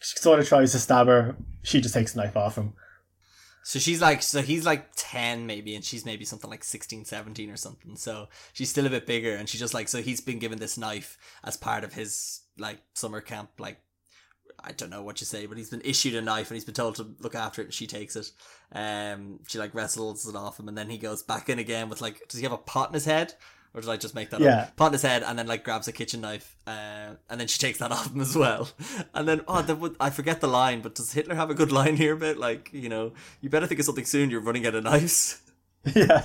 [0.00, 1.36] She sort of tries to stab her.
[1.62, 2.74] She just takes the knife off him.
[3.66, 7.50] So she's like, so he's like 10 maybe, and she's maybe something like 16, 17
[7.50, 7.96] or something.
[7.96, 10.78] So she's still a bit bigger, and she's just like, so he's been given this
[10.78, 13.78] knife as part of his like summer camp, like,
[14.62, 16.74] I don't know what you say, but he's been issued a knife and he's been
[16.74, 18.30] told to look after it, and she takes it.
[18.70, 22.00] Um, she like wrestles it off him, and then he goes back in again with
[22.00, 23.34] like, does he have a pot in his head?
[23.76, 24.70] Or did I just make that Yeah.
[24.78, 24.86] up?
[24.86, 27.78] In his head, and then like grabs a kitchen knife, uh, and then she takes
[27.80, 28.70] that off him as well.
[29.14, 31.96] And then, oh, the, I forget the line, but does Hitler have a good line
[31.96, 32.16] here?
[32.16, 33.12] Bit like, you know,
[33.42, 34.30] you better think of something soon.
[34.30, 35.42] You're running out of knives.
[35.94, 36.24] yeah.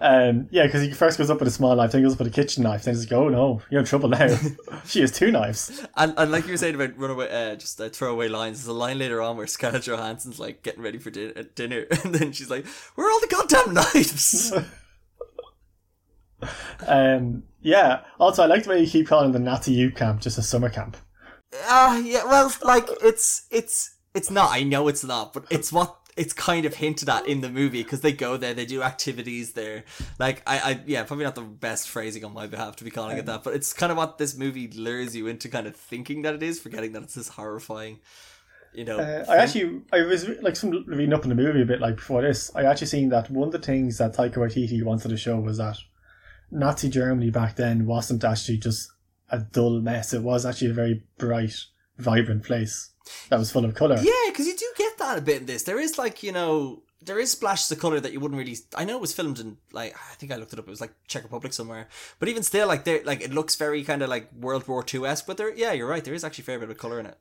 [0.00, 2.18] um, yeah, because he first goes up with a small knife, then he goes up
[2.18, 4.36] with a kitchen knife, then he's like, oh no, you're in trouble now.
[4.86, 5.84] she has two knives.
[5.96, 8.58] And, and like you were saying about runaway, uh, just uh, throwaway lines.
[8.58, 11.86] There's a line later on where Scarlett Johansson's like getting ready for din- uh, dinner,
[12.04, 14.52] and then she's like, "Where are all the goddamn knives?"
[16.86, 20.36] Um, yeah, also, I like the way you keep calling the Nazi youth camp just
[20.36, 20.96] a summer camp.
[21.64, 22.24] Ah, yeah.
[22.24, 24.50] Well, like it's it's it's not.
[24.50, 27.82] I know it's not, but it's what it's kind of hinted at in the movie
[27.82, 29.84] because they go there, they do activities there.
[30.18, 33.16] Like I, I, yeah, probably not the best phrasing on my behalf to be calling
[33.16, 36.22] it that, but it's kind of what this movie lures you into, kind of thinking
[36.22, 38.00] that it is, forgetting that it's this horrifying.
[38.74, 41.66] You know, Uh, I actually, I was like some reading up in the movie a
[41.66, 42.50] bit like before this.
[42.54, 45.58] I actually seen that one of the things that Taika Waititi wanted to show was
[45.58, 45.78] that
[46.52, 48.92] Nazi Germany back then wasn't actually just
[49.30, 50.12] a dull mess.
[50.12, 51.56] It was actually a very bright,
[51.98, 52.90] vibrant place
[53.30, 53.96] that was full of color.
[53.96, 55.62] Yeah, because you do get that a bit in this.
[55.64, 58.56] There is like you know, there is splashes of color that you wouldn't really.
[58.76, 60.66] I know it was filmed in like I think I looked it up.
[60.66, 61.88] It was like Czech Republic somewhere,
[62.18, 65.06] but even still, like there, like it looks very kind of like World War Two
[65.06, 65.26] esque.
[65.26, 66.04] But there, yeah, you're right.
[66.04, 67.18] There is actually a fair bit of color in it.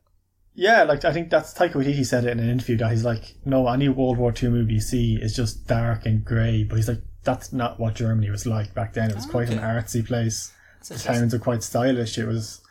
[0.54, 3.36] Yeah, like I think that's Taika Waititi said it in an interview that he's like,
[3.46, 6.89] no, any World War Two movie you see is just dark and grey, but he's
[6.89, 9.10] like, that's not what Germany was like back then.
[9.10, 9.67] It was quite an Okay.
[9.67, 10.51] artsy place.
[10.88, 12.17] The towns are quite stylish.
[12.17, 12.62] It was.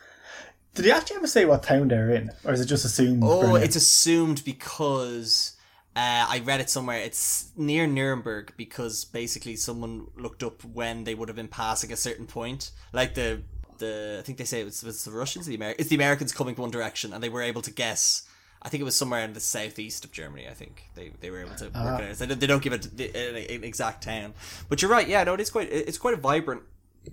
[0.75, 3.23] Did he actually ever say what town they're in, or is it just assumed?
[3.25, 3.63] Oh, Berlin?
[3.63, 5.57] it's assumed because
[5.97, 6.99] uh, I read it somewhere.
[6.99, 11.97] It's near Nuremberg because basically someone looked up when they would have been passing a
[11.97, 13.43] certain point, like the
[13.79, 16.33] the I think they say it was, was the Russians, the Amer- it's the Americans
[16.33, 18.27] coming one direction, and they were able to guess.
[18.63, 20.47] I think it was somewhere in the southeast of Germany.
[20.49, 22.17] I think they, they were able to work it out.
[22.19, 24.35] They, don't- they don't give it an, an exact town,
[24.69, 25.09] but you're right.
[25.09, 26.63] Yeah, no, it is quite it's quite a vibrant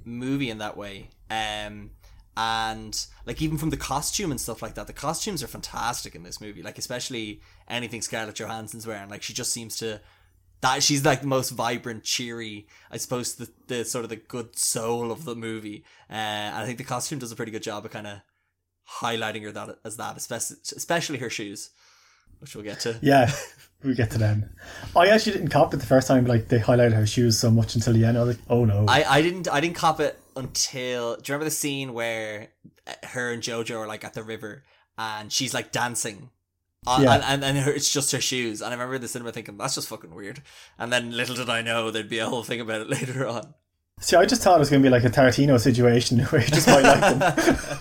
[0.03, 1.09] movie in that way.
[1.29, 1.91] Um,
[2.35, 6.23] and like even from the costume and stuff like that, the costumes are fantastic in
[6.23, 6.61] this movie.
[6.61, 10.01] Like especially anything Scarlett Johansson's wearing, like she just seems to
[10.61, 12.67] that she's like the most vibrant, cheery.
[12.91, 15.83] I suppose the the sort of the good soul of the movie.
[16.09, 18.19] Uh, and I think the costume does a pretty good job of kind of
[19.01, 21.69] highlighting her that as that, especially especially her shoes,
[22.39, 22.97] which we'll get to.
[23.01, 23.31] Yeah,
[23.83, 24.49] we get to them.
[24.95, 26.25] I actually didn't cop it the first time.
[26.25, 28.17] Like they highlighted her shoes so much until the end.
[28.17, 28.85] I was like, oh no.
[28.87, 32.49] I, I didn't I didn't cop it until do you remember the scene where
[32.85, 34.63] uh, her and Jojo are like at the river
[34.97, 36.29] and she's like dancing
[36.85, 37.15] uh, Yeah.
[37.15, 39.57] and and, and her, it's just her shoes and I remember in the cinema thinking
[39.57, 40.43] that's just fucking weird
[40.77, 43.55] and then little did I know there'd be a whole thing about it later on
[43.99, 46.47] See, I just thought it was going to be like a Tarantino situation where you
[46.49, 47.77] just might like them.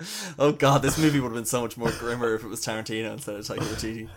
[0.38, 3.12] oh god this movie would have been so much more grimmer if it was Tarantino
[3.12, 4.08] instead of Taika Waititi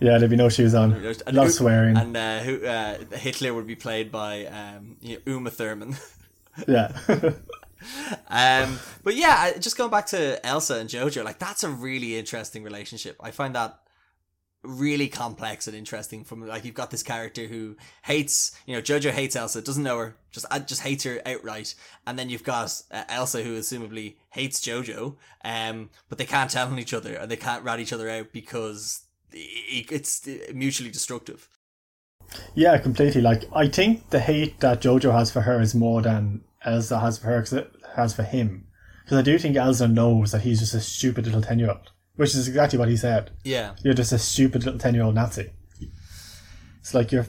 [0.00, 0.92] Yeah, there'd be no shoes on.
[0.92, 1.96] And A lot of swearing.
[1.96, 5.96] and uh, who uh, Hitler would be played by um, you know, Uma Thurman
[6.68, 6.92] Yeah.
[8.28, 12.62] Um, but yeah, just going back to Elsa and Jojo, like that's a really interesting
[12.62, 13.16] relationship.
[13.20, 13.78] I find that
[14.62, 16.24] really complex and interesting.
[16.24, 19.98] From like you've got this character who hates, you know, Jojo hates Elsa, doesn't know
[19.98, 21.74] her, just uh, just hates her outright,
[22.06, 26.68] and then you've got uh, Elsa who assumably hates Jojo, um, but they can't tell
[26.68, 31.48] on each other and they can't rat each other out because it's mutually destructive.
[32.54, 33.20] yeah, completely.
[33.20, 37.18] Like, I think the hate that Jojo has for her is more than Elsa has
[37.18, 38.66] for her, has for him.
[39.04, 41.91] Because I do think Elsa knows that he's just a stupid little 10 year old,
[42.16, 43.30] which is exactly what he said.
[43.44, 45.50] Yeah, You're just a stupid little 10 year old Nazi.
[46.80, 47.26] It's like you're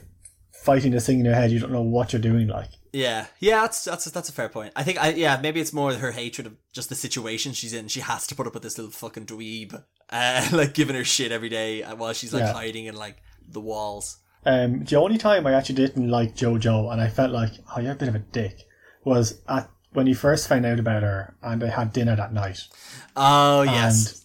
[0.62, 2.68] fighting this thing in your head, you don't know what you're doing, like.
[2.92, 4.72] Yeah, yeah, that's that's that's a fair point.
[4.76, 7.88] I think I yeah maybe it's more her hatred of just the situation she's in.
[7.88, 11.32] She has to put up with this little fucking dweeb, uh, like giving her shit
[11.32, 12.52] every day uh, while she's like Yeah.
[12.52, 13.16] hiding in like
[13.48, 14.18] the walls.
[14.46, 17.92] Um, the only time I actually didn't like JoJo and I felt like, oh, you're
[17.92, 18.60] a bit of a dick,
[19.04, 22.60] was at when you first found out about her and they had dinner that night.
[23.16, 24.23] Oh yes, And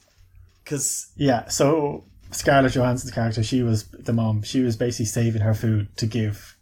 [0.70, 4.44] because yeah, so Scarlett Johansson's character, she was the mom.
[4.44, 6.56] She was basically saving her food to give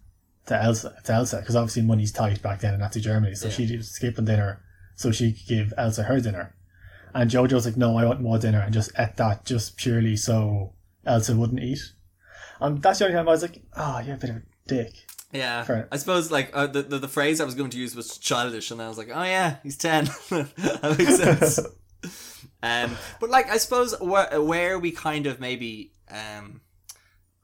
[0.45, 0.95] to Elsa.
[1.03, 3.53] To Elsa, because obviously money's tight back then in Nazi Germany, so Yeah.
[3.53, 4.61] she did skip on dinner
[4.95, 6.55] so she could give Elsa her dinner.
[7.13, 10.73] And Jojo's like, no, I want more dinner, and just ate that just purely so
[11.05, 11.79] Elsa wouldn't eat.
[12.61, 14.93] And that's the only time I was like, oh, you're a bit of a dick.
[15.33, 15.87] yeah, Fair.
[15.91, 18.71] I suppose like uh, the, the the phrase I was going to use was childish,
[18.71, 20.05] and I was like, oh yeah, he's ten.
[20.29, 21.59] that makes sense.
[22.67, 26.61] Um, but like I suppose where where we kind of maybe um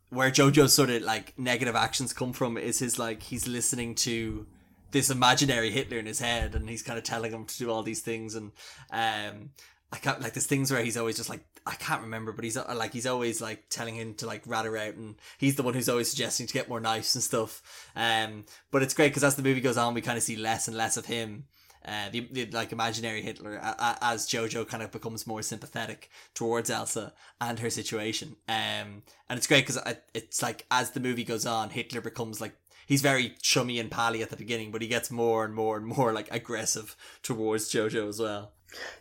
[0.09, 4.45] where Jojo's sort of like negative actions come from is his like he's listening to
[4.91, 7.83] this imaginary Hitler in his head and he's kind of telling him to do all
[7.83, 8.51] these things and
[8.91, 9.49] um
[9.91, 12.57] I can't like there's things where he's always just like I can't remember but he's
[12.57, 15.63] uh, like he's always like telling him to like rat her out and he's the
[15.63, 17.89] one who's always suggesting to get more knives and stuff.
[17.95, 20.67] Um but it's great because as the movie goes on we kind of see less
[20.67, 21.45] and less of him
[21.85, 23.59] uh, the, the like imaginary Hitler
[24.01, 28.35] as Jojo kind of becomes more sympathetic towards Elsa and her situation.
[28.47, 29.81] Um, and it's great because
[30.13, 34.21] it's like as the movie goes on, Hitler becomes like he's very chummy and pally
[34.21, 38.07] at the beginning, but he gets more and more and more like aggressive towards Jojo
[38.07, 38.53] as well.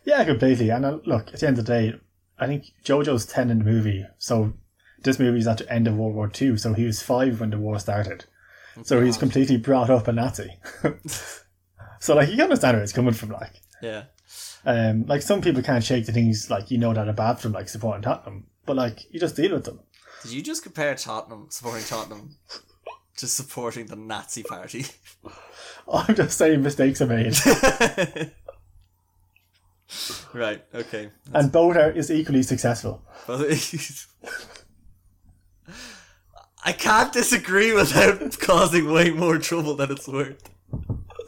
[0.03, 0.69] Yeah, completely.
[0.69, 1.93] And uh, look, at the end of the day,
[2.37, 4.53] I think Jojo's ten in the movie, so
[5.03, 7.57] this movie's at the end of World War Two, so he was five when the
[7.57, 8.25] war started.
[8.83, 10.57] so he's completely brought up a Nazi.
[12.03, 13.61] So like you can understand where it's coming from, like.
[13.81, 14.03] Yeah.
[14.65, 17.53] Um, like some people can't shake the things like you know that are bad from
[17.53, 19.79] like supporting Tottenham, but like you just deal with them.
[20.21, 22.35] Did you just compare Tottenham supporting Tottenham
[23.15, 24.85] to supporting the Nazi party?
[25.93, 27.37] I'm just saying mistakes are made.
[30.33, 30.61] right.
[30.75, 31.09] Okay.
[31.31, 31.45] That's...
[31.45, 33.01] And both are is equally successful.
[36.65, 40.52] I can't disagree without causing way more trouble than it's worth.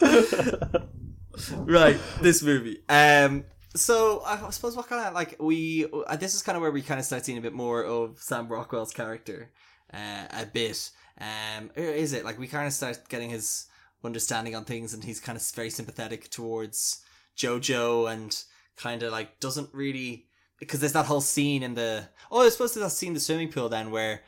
[1.58, 2.82] right, this movie.
[2.90, 6.72] Um, so I suppose what kind of like we uh, this is kind of where
[6.72, 9.52] we kind of start seeing a bit more of Sam Rockwell's character,
[9.94, 10.92] uh, a bit.
[11.20, 13.68] Um, or is it like we kind of start getting his
[14.04, 17.04] understanding on things, and he's kind of very sympathetic towards
[17.38, 18.38] Jojo, and
[18.78, 20.28] kind of like doesn't really
[20.60, 23.20] because there's that whole scene in the oh, I suppose there's that scene in the
[23.20, 24.22] swimming pool then where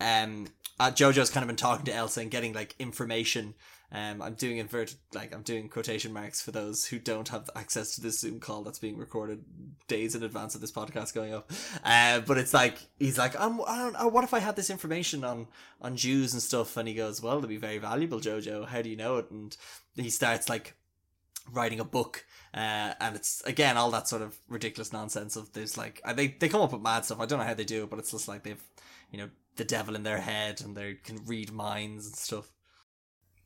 [0.00, 0.46] um
[0.80, 3.54] uh, Jojo's kind of been talking to Elsa and getting like information
[3.92, 7.94] um, I'm doing inverted, like I'm doing quotation marks for those who don't have access
[7.94, 9.44] to this Zoom call that's being recorded
[9.86, 11.50] days in advance of this podcast going up.
[11.84, 14.70] Uh, but it's like he's like, I'm, I don't know, what if I had this
[14.70, 15.48] information on
[15.82, 16.78] on Jews and stuff?
[16.78, 18.66] And he goes, well, it'd be very valuable, Jojo.
[18.66, 19.30] How do you know it?
[19.30, 19.54] And
[19.94, 20.74] he starts like
[21.52, 22.24] writing a book.
[22.54, 26.48] Uh, and it's again all that sort of ridiculous nonsense of there's like they they
[26.48, 27.20] come up with mad stuff.
[27.20, 28.62] I don't know how they do it, but it's just like they've
[29.10, 32.48] you know the devil in their head and they can read minds and stuff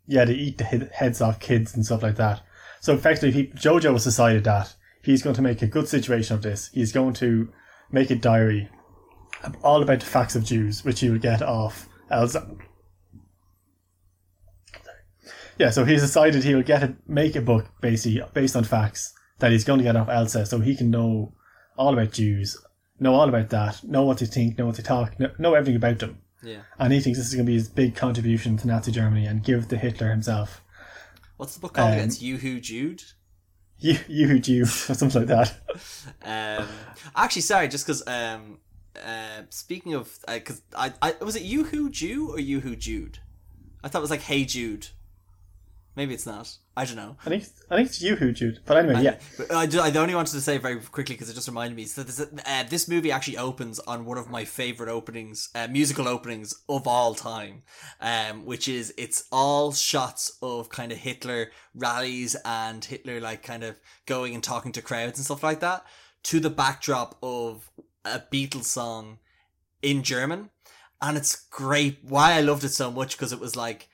[0.07, 2.43] yeah, they eat the heads off kids and stuff like that.
[2.81, 6.43] So effectively, he, Jojo has decided that he's going to make a good situation of
[6.43, 6.71] this.
[6.73, 7.53] He's going to
[7.91, 8.69] make a diary
[9.63, 12.49] all about the facts of Jews, which he would get off Elsa.
[15.59, 19.15] Yeah, so he's decided he will get a, make a book basically based on facts
[19.39, 21.35] that he's going to get off Elsa, so he can know
[21.79, 22.57] all about Jews,
[23.01, 25.77] know all about that, know what to think, know what to talk, know, know everything
[25.77, 26.19] about them.
[26.47, 26.61] Yeah.
[26.79, 29.43] And he thinks this is going to be his big contribution to Nazi Germany and
[29.43, 30.63] give to Hitler himself.
[31.37, 31.95] What's the book called?
[31.95, 33.03] Um, it's You Who Jude?
[33.79, 35.55] You, you Who Jew, or something like that.
[36.23, 36.69] um,
[37.15, 38.07] actually, sorry, just because.
[38.07, 38.59] Um,
[39.05, 42.75] uh, speaking of, because uh, I, I was it You Who Jew or You Who
[42.77, 43.19] Jude?
[43.85, 44.89] I thought it was like Hey Jude.
[45.97, 46.59] Maybe it's not.
[46.77, 47.17] I don't know.
[47.25, 48.61] I think I think it's you who Jude.
[48.67, 49.17] But anyway, I, yeah.
[49.51, 51.87] I, I only wanted to say very quickly because it just reminded me.
[51.87, 56.07] So this, uh, this movie actually opens on one of my favorite openings, uh, musical
[56.07, 57.63] openings of all time,
[58.03, 63.65] um, which is it's all shots of kind of Hitler rallies and Hitler like kind
[63.65, 65.83] of going and talking to crowds and stuff like that
[66.25, 67.71] to the backdrop of
[68.05, 69.19] a Beatles song
[69.81, 70.51] in German,
[71.01, 72.01] and it's great.
[72.03, 73.89] Why I loved it so much because it was like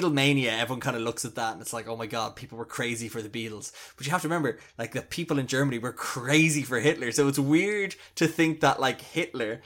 [0.00, 2.64] Beatlemania, everyone kind of looks at that and it's like, oh my god, people were
[2.64, 3.72] crazy for the Beatles.
[3.96, 7.12] But you have to remember, like, the people in Germany were crazy for Hitler.
[7.12, 9.60] So it's weird to think that, like, Hitler,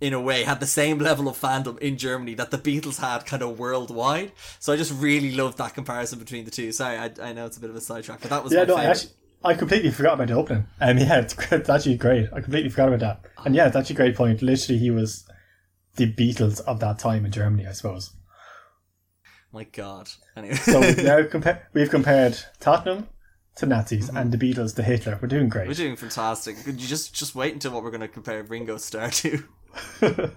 [0.00, 3.26] in a way, had the same level of fandom in Germany that the Beatles had
[3.26, 4.32] kind of worldwide.
[4.58, 6.72] So I just really loved that comparison between the two.
[6.72, 8.76] Sorry, I, I know it's a bit of a sidetrack, but that was yeah, no,
[8.76, 9.12] I, actually,
[9.44, 10.66] I completely forgot about the opening.
[10.80, 12.28] Um, yeah, it's, it's actually great.
[12.32, 13.44] I completely forgot about that.
[13.44, 14.42] And yeah, it's actually a great point.
[14.42, 15.26] Literally, he was
[15.96, 18.12] the Beatles of that time in Germany, I suppose.
[19.52, 20.08] My God.
[20.36, 20.54] Anyway.
[20.54, 23.08] so we've now compa- we've compared Tottenham
[23.56, 24.16] to Nazis mm-hmm.
[24.16, 25.18] and the Beatles to Hitler.
[25.20, 25.68] We're doing great.
[25.68, 26.56] We're doing fantastic.
[26.64, 29.44] Could you just just wait until what we're going to compare Ringo Starr to?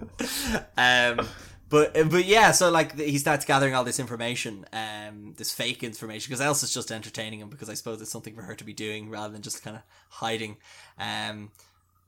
[0.76, 1.26] um,
[1.68, 6.30] but but yeah, so like he starts gathering all this information, um, this fake information,
[6.30, 9.10] because Elsa's just entertaining him because I suppose it's something for her to be doing
[9.10, 10.56] rather than just kind of hiding.
[10.98, 11.50] Um,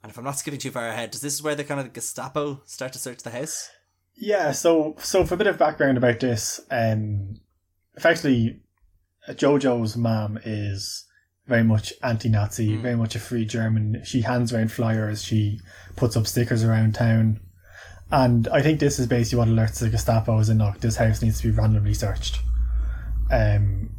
[0.03, 1.93] and if I'm not skipping too far ahead, does this is where the kind of
[1.93, 3.71] Gestapo start to search the house?
[4.17, 7.37] Yeah, so so for a bit of background about this, um,
[7.97, 8.61] effectively,
[9.29, 11.05] Jojo's mom is
[11.47, 12.83] very much anti-Nazi, mm.
[12.83, 14.03] very much a free German.
[14.05, 15.61] She hands around flyers, she
[15.97, 17.41] puts up stickers around town,
[18.11, 21.21] and I think this is basically what alerts the Gestapo is in look, this house
[21.21, 22.41] needs to be randomly searched,
[23.31, 23.91] um,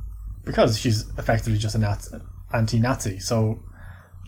[0.44, 1.86] because she's effectively just an
[2.54, 3.20] anti-Nazi.
[3.20, 3.64] So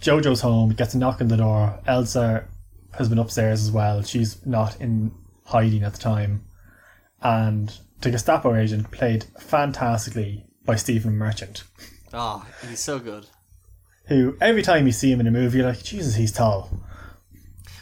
[0.01, 1.79] Jojo's home, gets a knock on the door.
[1.87, 2.47] Elsa
[2.93, 4.01] has been upstairs as well.
[4.03, 5.11] She's not in
[5.49, 6.43] hiding at the time.
[7.21, 11.63] And the Gestapo agent, played fantastically by Stephen Merchant,
[12.13, 13.27] Oh, he's so good.
[14.05, 16.71] who every time you see him in a movie, you're like, Jesus, he's tall.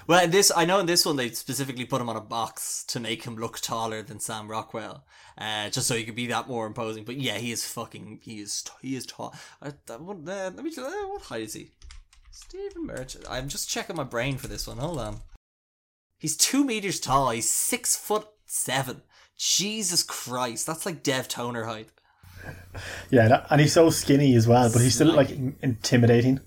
[0.08, 2.84] Well, in this, I know in this one they specifically put him on a box
[2.90, 5.04] to make him look taller than Sam Rockwell,
[5.38, 7.04] uh, just so he could be that more imposing.
[7.04, 9.36] But yeah, he is fucking, he is, he is tall.
[9.62, 11.72] I, uh, let me, uh, what height is he?
[12.32, 13.26] Stephen Merchant.
[13.30, 14.78] I'm just checking my brain for this one.
[14.78, 15.18] Hold on.
[16.18, 17.30] He's two meters tall.
[17.30, 19.02] He's six foot seven.
[19.38, 21.90] Jesus Christ, that's like Dev Toner height.
[23.10, 26.40] Yeah, that, and he's so skinny as well, but he's still like intimidating.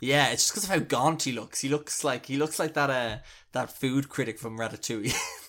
[0.00, 1.60] Yeah, it's just because of how gaunt he looks.
[1.60, 3.18] He looks like he looks like that uh
[3.52, 5.14] that food critic from Ratatouille.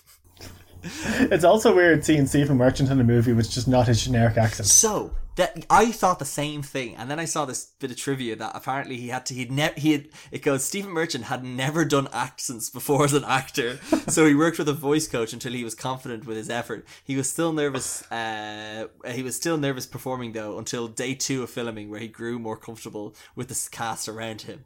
[1.18, 4.68] It's also weird seeing Stephen Merchant in a movie with just not his generic accent.
[4.68, 8.36] So that I thought the same thing, and then I saw this bit of trivia
[8.36, 11.84] that apparently he had to he'd never he had it goes Stephen Merchant had never
[11.84, 15.64] done accents before as an actor, so he worked with a voice coach until he
[15.64, 16.86] was confident with his effort.
[17.02, 18.10] He was still nervous.
[18.10, 22.38] Uh, he was still nervous performing though until day two of filming, where he grew
[22.38, 24.64] more comfortable with the cast around him.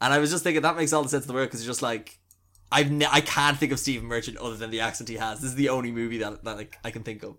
[0.00, 1.70] And I was just thinking that makes all the sense in the world because you're
[1.70, 2.18] just like.
[2.70, 5.40] I've ne- I can't think of Stephen Merchant other than the accent he has.
[5.40, 7.36] This is the only movie that, that like, I can think of.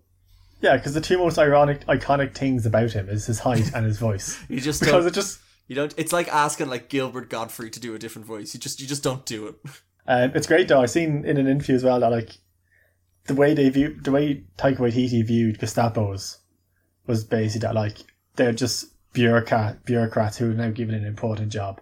[0.60, 3.98] Yeah, because the two most ironic, iconic things about him is his height and his
[3.98, 4.38] voice.
[4.48, 5.94] You just Because don't, it just, You don't.
[5.96, 8.52] It's like asking like Gilbert Godfrey to do a different voice.
[8.54, 9.54] You just you just don't do it.
[10.06, 10.82] um, it's great though.
[10.82, 12.38] I've seen in an interview as well that like
[13.26, 16.38] the way they view, the way Taika Waititi viewed Gestapos
[17.06, 17.98] was basically that like
[18.36, 21.80] they're just bureaucrat bureaucrats who are now given an important job.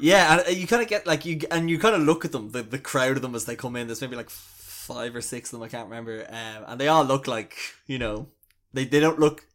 [0.00, 2.50] Yeah, and you kind of get like you and you kind of look at them,
[2.50, 3.86] the the crowd of them as they come in.
[3.88, 4.30] There's maybe like
[4.82, 5.64] five or six of them.
[5.64, 8.28] I can't remember, um, and they all look like you know
[8.72, 9.46] they they don't look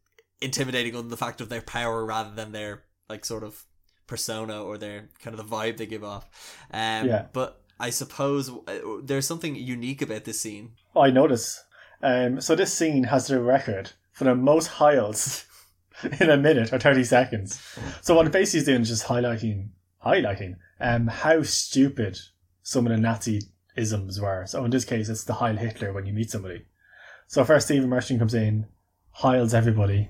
[0.42, 3.64] intimidating on the fact of their power rather than their like sort of
[4.06, 6.26] persona or their kind of the vibe they give off.
[6.72, 7.26] Um, Yeah.
[7.34, 10.72] But I suppose uh, there's something unique about this scene.
[10.96, 11.64] I notice.
[12.02, 15.46] Um, so this scene has the record for the most heils
[16.20, 17.62] in a minute or thirty seconds.
[18.02, 19.70] So what it basically is doing is just highlighting,
[20.06, 22.18] highlighting, um, how stupid
[22.64, 23.42] some of the Nazi
[23.78, 24.46] isms were.
[24.46, 26.66] So in this case, it's the Heil Hitler when you meet somebody.
[27.28, 28.68] So first, Stephen Merchant comes in,
[29.22, 30.10] heils everybody.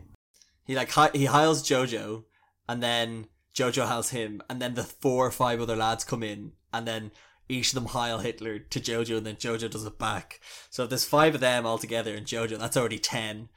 [0.65, 2.25] He like he heils Jojo,
[2.67, 6.51] and then Jojo heils him, and then the four or five other lads come in,
[6.73, 7.11] and then
[7.49, 10.39] each of them heil Hitler to Jojo, and then Jojo does it back.
[10.69, 13.49] So if there's five of them all together and Jojo, that's already ten.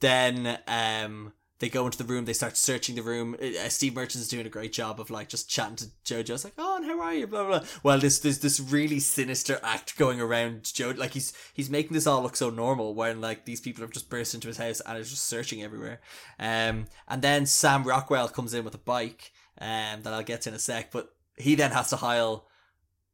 [0.00, 3.36] Then um they go into the room, they start searching the room.
[3.42, 6.30] Uh, Steve Merchant's is doing a great job of like just chatting to Jojo.
[6.30, 7.26] It's like, oh, and how are you?
[7.26, 7.58] Blah blah.
[7.58, 7.68] blah.
[7.82, 10.96] Well, this there's this really sinister act going around Jojo.
[10.96, 14.10] Like he's he's making this all look so normal when like these people have just
[14.10, 16.00] burst into his house and are just searching everywhere.
[16.38, 19.32] Um, and then Sam Rockwell comes in with a bike.
[19.60, 20.92] Um, that I'll get to in a sec.
[20.92, 22.46] But he then has to heil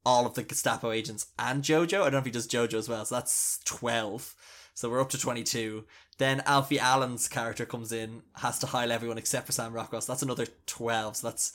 [0.05, 2.01] all of the Gestapo agents and Jojo.
[2.01, 3.05] I don't know if he does Jojo as well.
[3.07, 4.35] So that's twelve.
[4.75, 5.85] So we're up to 22.
[6.19, 10.01] Then Alfie Allen's character comes in, has to heil everyone except for Sam Rockwell.
[10.01, 11.17] So that's another 12.
[11.17, 11.53] So that's,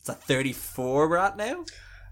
[0.00, 1.64] it's at 34 we're at now.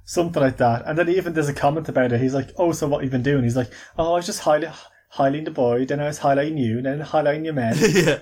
[0.05, 0.83] Something like that.
[0.87, 2.21] And then even there's a comment about it.
[2.21, 3.43] He's like, oh, so what have you been doing?
[3.43, 4.75] He's like, oh, I was just highlighting,
[5.15, 7.77] highlighting the boy, then I was highlighting you, then highlighting your men.
[7.81, 8.19] yeah.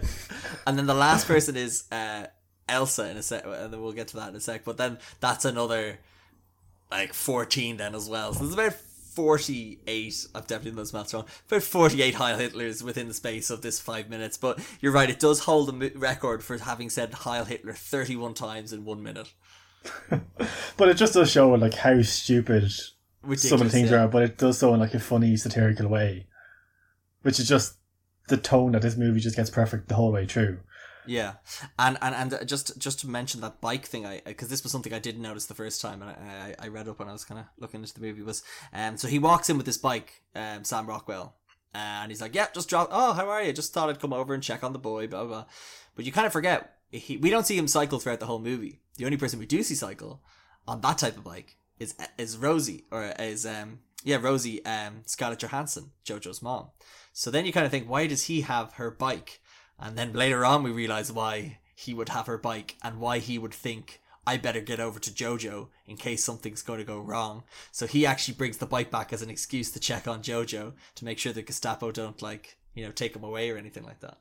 [0.66, 2.26] And then the last person is uh,
[2.68, 4.64] Elsa in a sec, and then we'll get to that in a sec.
[4.64, 5.98] But then that's another
[6.90, 8.32] like 14 then as well.
[8.32, 8.76] So there's about
[9.14, 13.62] 48, I've definitely done those maths wrong, about 48 Heil Hitlers within the space of
[13.62, 14.36] this five minutes.
[14.36, 18.72] But you're right, it does hold the record for having said Heil Hitler 31 times
[18.72, 19.32] in one minute.
[20.76, 22.70] But it just does show like how stupid
[23.22, 24.04] Ridiculous, some of the things yeah.
[24.04, 26.26] are, but it does so in like a funny, satirical way,
[27.22, 27.76] which is just
[28.28, 30.58] the tone that this movie just gets perfect the whole way through.
[31.06, 31.34] Yeah,
[31.78, 34.72] and and and uh, just just to mention that bike thing, I because this was
[34.72, 37.24] something I didn't notice the first time, and I I, read up when I was
[37.24, 40.22] kind of looking into the movie was, um, so he walks in with this bike,
[40.34, 41.34] um, Sam Rockwell,
[41.74, 42.88] and he's like, yeah, just drop.
[42.92, 43.52] Oh, how are you?
[43.52, 45.44] Just thought I'd come over and check on the boy, blah blah.
[45.96, 48.80] But you kind of forget he, we don't see him cycle throughout the whole movie.
[48.96, 50.22] The only person we do see cycle
[50.68, 55.40] on that type of bike is is Rosie or is um yeah Rosie um Scarlett
[55.40, 56.68] Johansson, Jojo's mom.
[57.12, 59.40] So then you kind of think, why does he have her bike?
[59.82, 63.36] And then later on, we realize why he would have her bike and why he
[63.36, 67.42] would think, I better get over to Jojo in case something's going to go wrong.
[67.72, 71.04] So he actually brings the bike back as an excuse to check on Jojo to
[71.04, 74.18] make sure the Gestapo don't, like, you know, take him away or anything like that.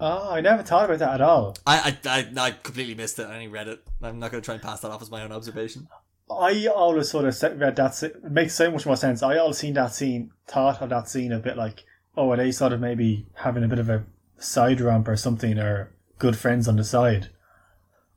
[0.00, 1.56] Oh, I never thought about that at all.
[1.64, 3.28] I, I, I, I completely missed it.
[3.28, 3.86] I only read it.
[4.02, 5.86] I'm not going to try and pass that off as my own observation.
[6.28, 8.02] I always sort of read that.
[8.02, 9.22] It makes so much more sense.
[9.22, 11.84] I always seen that scene, thought of that scene a bit like,
[12.16, 14.04] oh, are they sort of maybe having a bit of a
[14.38, 17.30] side romp or something, or good friends on the side?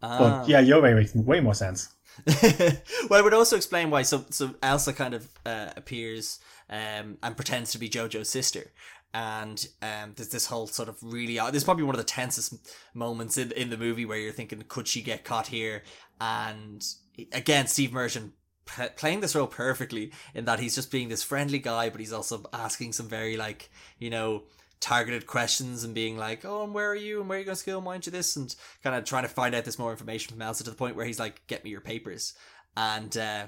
[0.01, 0.17] Ah.
[0.19, 1.89] But yeah, your way makes way more sense.
[3.09, 4.01] well, it would also explain why.
[4.01, 6.39] So, so Elsa kind of uh, appears
[6.69, 8.71] um, and pretends to be Jojo's sister,
[9.13, 11.35] and um, there's this whole sort of really.
[11.35, 12.55] This is probably one of the tensest
[12.93, 15.83] moments in in the movie where you're thinking, could she get caught here?
[16.19, 16.85] And
[17.31, 18.33] again, Steve Merchant
[18.65, 22.13] p- playing this role perfectly in that he's just being this friendly guy, but he's
[22.13, 24.43] also asking some very like you know
[24.79, 27.19] targeted questions and being like, "Oh, and where are you?
[27.19, 27.81] And where are you going to school?
[27.81, 28.53] Mind you this?" and
[28.83, 31.05] kind of trying to find out this more information from Elsa to the point where
[31.05, 32.33] he's like, "Get me your papers."
[32.77, 33.47] And uh,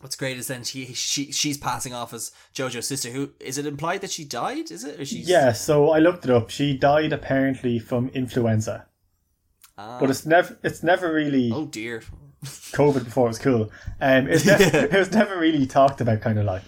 [0.00, 3.10] what's great is then she she she's passing off as Jojo's sister.
[3.10, 4.70] Who is it implied that she died?
[4.70, 4.98] Is it?
[5.00, 6.50] Or she's, Yeah, so I looked it up.
[6.50, 8.86] She died apparently from influenza,
[9.78, 9.98] Ah.
[10.00, 12.02] but it's never it's never really oh dear.
[12.44, 13.70] COVID before it was cool.
[14.00, 16.62] Um, it's never, it was never really talked about, kind of like.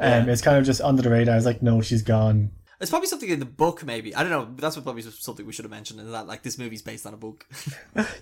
[0.00, 0.32] Um, Yeah.
[0.32, 1.36] it's kind of just under the radar.
[1.36, 2.50] It's like, no, she's gone.
[2.80, 4.14] It's probably something in the book, maybe.
[4.14, 4.54] I don't know.
[4.56, 6.00] That's what probably something we should have mentioned.
[6.00, 7.46] Is that like this movie's based on a book?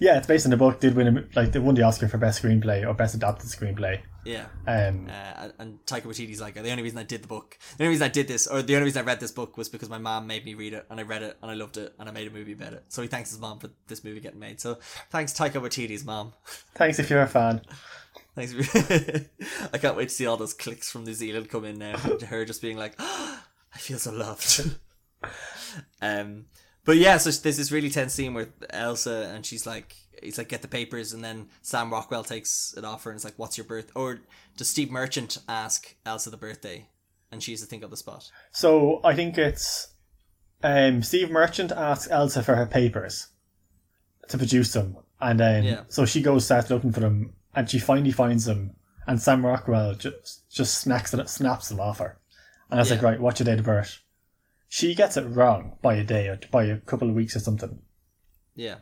[0.01, 0.81] Yeah, it's based on a book.
[0.81, 4.01] Did win a, like they won the Oscar for best screenplay or best adapted screenplay.
[4.25, 4.47] yeah.
[4.67, 7.95] Um, Uh, and Taika Waititi's like the only reason I did the book, the only
[7.95, 9.99] reason I did this, or the only reason I read this book was because my
[9.99, 12.13] mom made me read it, and I read it, and I loved it, and I
[12.13, 12.85] made a movie about it.
[12.89, 14.61] So he thanks his mom for this movie getting made.
[14.61, 14.79] So
[15.11, 16.33] thanks Taika Waititi's mom.
[16.75, 17.63] thanks if you're a fan.
[18.37, 18.53] Thanks.
[19.73, 21.97] I can't wait to see all those clicks from New Zealand come in now.
[21.99, 22.99] Her just being like,
[23.75, 24.77] I feel so loved.
[26.03, 26.47] um,
[26.85, 30.49] but yeah, so there's this really tense scene where Elsa and she's like, he's like,
[30.49, 33.57] get the papers, and then Sam Rockwell takes it off her and is like, what's
[33.59, 33.91] your birth?
[33.95, 34.21] Or
[34.57, 36.89] does Steve Merchant ask Elsa the birthday,
[37.33, 38.31] and she's to think of the spot?
[38.53, 39.89] So I think it's
[40.63, 43.29] um, Steve Merchant asks Elsa for her papers
[44.29, 45.81] to produce them, and then Yeah.
[45.89, 49.95] so she goes starts looking for them, and she finally finds them, and Sam Rockwell
[49.95, 52.19] just just snacks it, snaps them off her,
[52.71, 53.09] and it's like Yeah.
[53.09, 54.01] right, what's your date of birth?
[54.69, 57.81] She gets it wrong by a day or by a couple of weeks or something,
[58.57, 58.77] Yeah.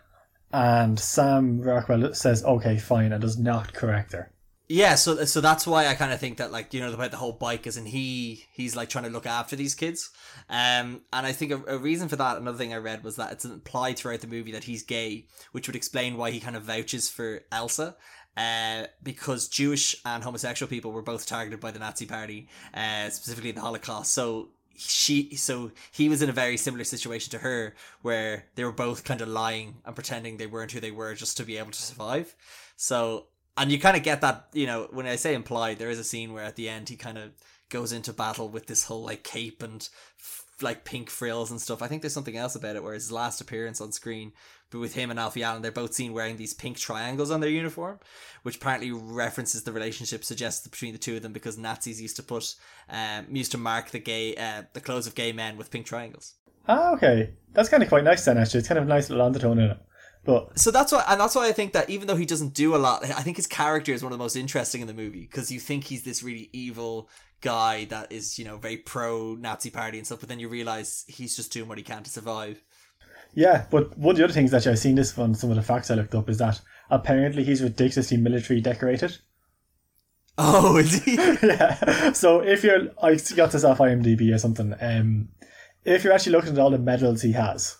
[0.53, 4.30] and Sam Rockwell says, "Okay, fine," and does not correct her.
[4.68, 7.18] Yeah, so so that's why I kind of think that like you know about the
[7.18, 10.09] whole bike is and he he's like trying to look after these kids,
[10.49, 13.33] um, and I think a, a reason for that another thing I read was that
[13.33, 16.62] it's implied throughout the movie that he's gay, which would explain why he kind of
[16.62, 17.97] vouches for Elsa,
[18.37, 23.51] uh, because Jewish and homosexual people were both targeted by the Nazi Party, uh, specifically
[23.51, 24.12] in the Holocaust.
[24.12, 28.72] So she so he was in a very similar situation to her where they were
[28.72, 31.70] both kind of lying and pretending they weren't who they were just to be able
[31.70, 32.35] to survive.
[32.76, 33.26] So
[33.57, 36.05] and you kind of get that you know when i say implied there is a
[36.05, 37.30] scene where at the end he kind of
[37.68, 41.83] goes into battle with this whole like cape and f- like pink frills and stuff
[41.83, 44.33] i think there's something else about it where his last appearance on screen
[44.72, 47.50] but with him and alfie allen they're both seen wearing these pink triangles on their
[47.50, 48.00] uniform
[48.42, 52.22] which apparently references the relationship suggested between the two of them because nazis used to
[52.22, 52.54] put
[52.90, 56.34] um used to mark the gay uh the clothes of gay men with pink triangles
[56.68, 58.38] Ah, okay, that's kind of quite nice then.
[58.38, 59.78] Actually, it's kind of a nice little undertone in it.
[60.24, 62.76] But so that's why, and that's why I think that even though he doesn't do
[62.76, 65.22] a lot, I think his character is one of the most interesting in the movie
[65.22, 67.08] because you think he's this really evil
[67.40, 71.04] guy that is, you know, very pro Nazi party and stuff, but then you realize
[71.08, 72.62] he's just doing what he can to survive.
[73.35, 75.62] Yeah, but one of the other things that I've seen this from some of the
[75.62, 76.61] facts I looked up is that
[76.91, 79.18] apparently he's ridiculously military decorated.
[80.39, 81.14] Oh, is he?
[81.43, 82.12] yeah.
[82.12, 84.74] So if you're, I got this off IMDb or something.
[84.80, 85.28] Um,
[85.85, 87.76] if you're actually looking at all the medals he has,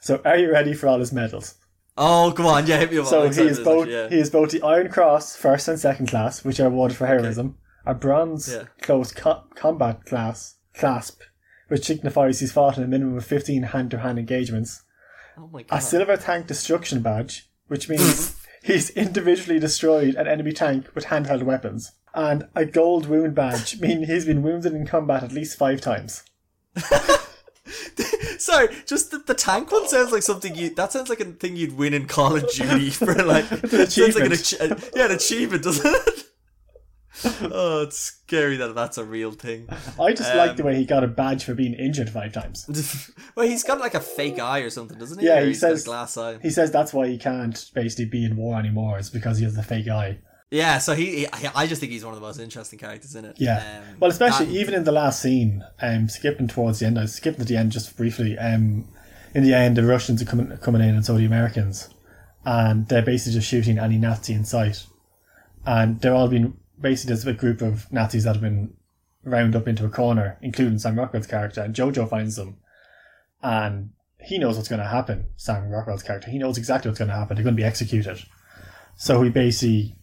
[0.00, 1.54] so are you ready for all his medals?
[1.96, 3.06] oh, come on, yeah, hit me up.
[3.06, 4.08] So he is both yeah.
[4.08, 7.56] he is both the Iron Cross first and second class, which are awarded for heroism,
[7.84, 8.64] a bronze Yeah.
[8.80, 11.20] close co- combat class clasp,
[11.72, 14.82] which signifies he's fought in a minimum of fifteen hand-to-hand engagements.
[15.38, 20.94] Oh my a silver tank destruction badge, which means he's individually destroyed an enemy tank
[20.94, 25.32] with handheld weapons, and a gold wound badge, meaning he's been wounded in combat at
[25.32, 26.24] least five times.
[28.36, 30.74] Sorry, just the, the tank one sounds like something you.
[30.74, 33.46] That sounds like a thing you'd win in Call of Duty for like.
[33.50, 34.90] It's sounds an like an achievement.
[34.94, 36.24] yeah, an achievement, doesn't it?
[37.42, 39.68] oh, it's scary that that's a real thing.
[40.00, 42.66] I just like the Um, way he got a badge for being injured five times.
[43.36, 45.26] well, he's got like a fake eye or something, doesn't he?
[45.26, 46.38] Yeah, Or he says- glass eye.
[46.40, 48.98] He says that's why he can't basically be in war anymore.
[48.98, 50.18] Is because he has the fake eye.
[50.50, 53.24] Yeah, so he, he- I just think he's one of the most interesting characters in
[53.24, 53.36] it.
[53.38, 53.58] Yeah.
[53.88, 57.02] Um, Well, especially that- even in the last scene, um, skipping towards the end, I
[57.02, 58.36] was skipping to the end just briefly.
[58.38, 58.88] Um,
[59.34, 61.88] in the end, the Russians are coming coming in, and so the Americans,
[62.44, 64.84] and they're basically just shooting any Nazi in sight,
[65.64, 68.74] and they're all being basically there's a group of Nazis that have been
[69.24, 72.58] round up into a corner, including Sam Rockwell's character, and Jojo finds them,
[73.42, 75.26] and he knows what's going to happen.
[75.36, 77.36] Sam Rockwell's character, he knows exactly what's going to happen.
[77.36, 78.24] They're going to be executed,
[78.96, 79.96] so he basically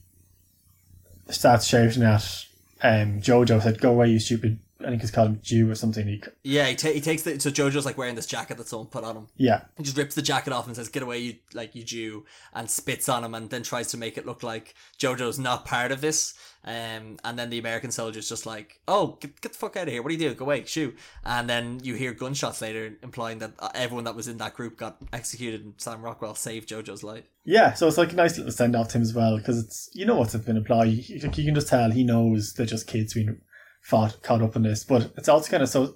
[1.29, 2.45] starts shouting at
[2.81, 6.07] um, Jojo said, "Go away, you stupid I think he's called him Jew or something.
[6.07, 8.87] He, Yeah, he, ta- he takes the so Jojo's like wearing this jacket that someone
[8.87, 9.27] put on him.
[9.35, 12.25] yeah, He just rips the jacket off and says, "Get away, you like you Jew,"
[12.53, 15.91] and spits on him, and then tries to make it look like Jojo's not part
[15.91, 16.33] of this.
[16.65, 19.93] Um, and then the American soldier's just like, "Oh, get, get the fuck out of
[19.93, 20.01] here!
[20.01, 20.35] What do you do?
[20.35, 24.27] Go away, shoot!" And then you hear gunshots later, implying that uh, everyone that was
[24.27, 27.23] in that group got executed, and Sam Rockwell saved Jojo's life.
[27.45, 27.73] yeah.
[27.73, 30.05] So it's like a nice little send off to him as well because it's you
[30.05, 30.89] know what's been implied.
[30.89, 33.39] You, you can just tell he knows they're just kids being
[33.81, 35.95] fought caught up in this, but it's also kind of so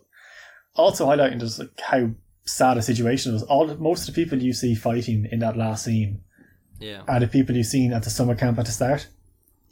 [0.76, 2.10] also highlighting just like how
[2.46, 3.44] sad a situation it was.
[3.44, 6.22] All most of the people you see fighting in that last scene
[6.80, 9.08] Yeah, are the people you've seen at the summer camp at the start.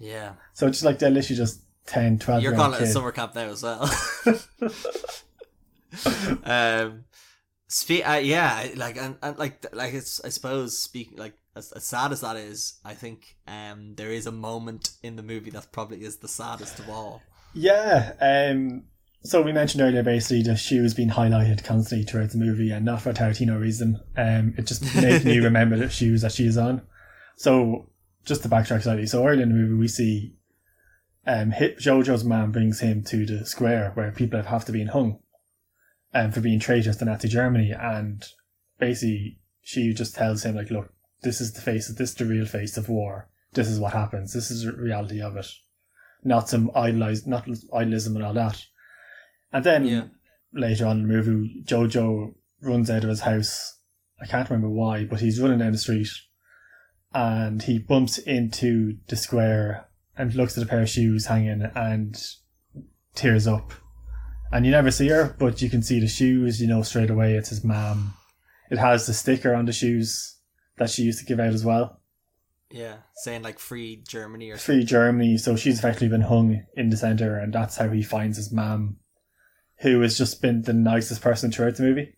[0.02, 0.34] Yeah.
[0.54, 2.94] So it's just like they're literally just 10, 12 You're calling old it a kid.
[2.94, 3.84] summer camp now as well.
[6.44, 7.06] um,
[7.68, 11.86] spe- uh, yeah, like and, and like like it's I suppose speaking like as, as
[11.86, 15.72] sad as that is, I think um there is a moment in the movie that
[15.72, 17.22] probably is the saddest of all.
[17.54, 18.14] Yeah.
[18.22, 18.84] Um,
[19.24, 23.02] so we mentioned earlier basically the shoes being highlighted constantly throughout the movie and not
[23.02, 24.00] for Tarantino reason.
[24.18, 26.82] Um, it just making me remember the shoes that she is on.
[27.36, 27.90] So
[28.26, 30.36] just to backtrack slightly, so early in the movie we see
[31.26, 34.84] um, hit Jojo's man brings him to the square where people have, have to be
[34.86, 35.20] hung
[36.14, 38.26] um, for being traitors to Nazi Germany and
[38.80, 42.26] basically she just tells him like, look, this is the face, of, this is the
[42.26, 43.30] real face of war.
[43.54, 44.34] This is what happens.
[44.34, 45.48] This is the reality of it.
[46.24, 48.64] Not some idolized, not idealism and all that.
[49.54, 50.06] And then Yeah.
[50.54, 53.80] later on in the movie, Jojo runs out of his house.
[54.22, 56.08] I can't remember why, but he's running down the street
[57.14, 59.88] and he bumps into the square
[60.18, 62.22] and looks at a pair of shoes hanging and
[63.16, 63.74] tears up.
[64.52, 67.36] And you never see her, but you can see the shoes, you know straight away
[67.36, 68.14] it's his mom.
[68.70, 70.38] It has the sticker on the shoes
[70.78, 72.02] that she used to give out as well.
[72.70, 76.96] Yeah, saying like free Germany or Free Germany, so she's effectively been hung in the
[76.96, 78.98] centre, and that's how he finds his mom,
[79.80, 82.16] who has just been the nicest person throughout the movie.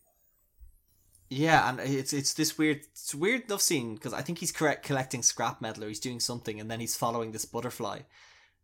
[1.35, 4.85] Yeah, and it's it's this weird it's weird enough scene because I think he's correct
[4.85, 8.01] collecting scrap metal or he's doing something and then he's following this butterfly.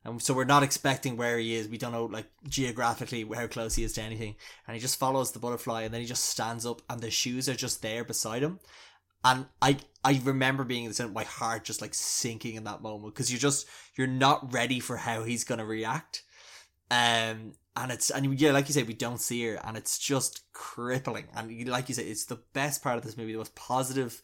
[0.05, 1.67] And so we're not expecting where he is.
[1.67, 4.36] We don't know like geographically how close he is to anything.
[4.67, 7.49] And he just follows the butterfly and then he just stands up and the shoes
[7.49, 8.59] are just there beside him.
[9.24, 12.84] And I I remember being in the cinema, my heart just like sinking in that
[12.84, 16.24] moment because you're just you're not ready for how he's gonna react.
[16.91, 20.43] Um and it's and yeah, like you said, we don't see her, and it's just
[20.53, 21.28] crippling.
[21.36, 24.22] And like you said, it's the best part of this movie, the most positive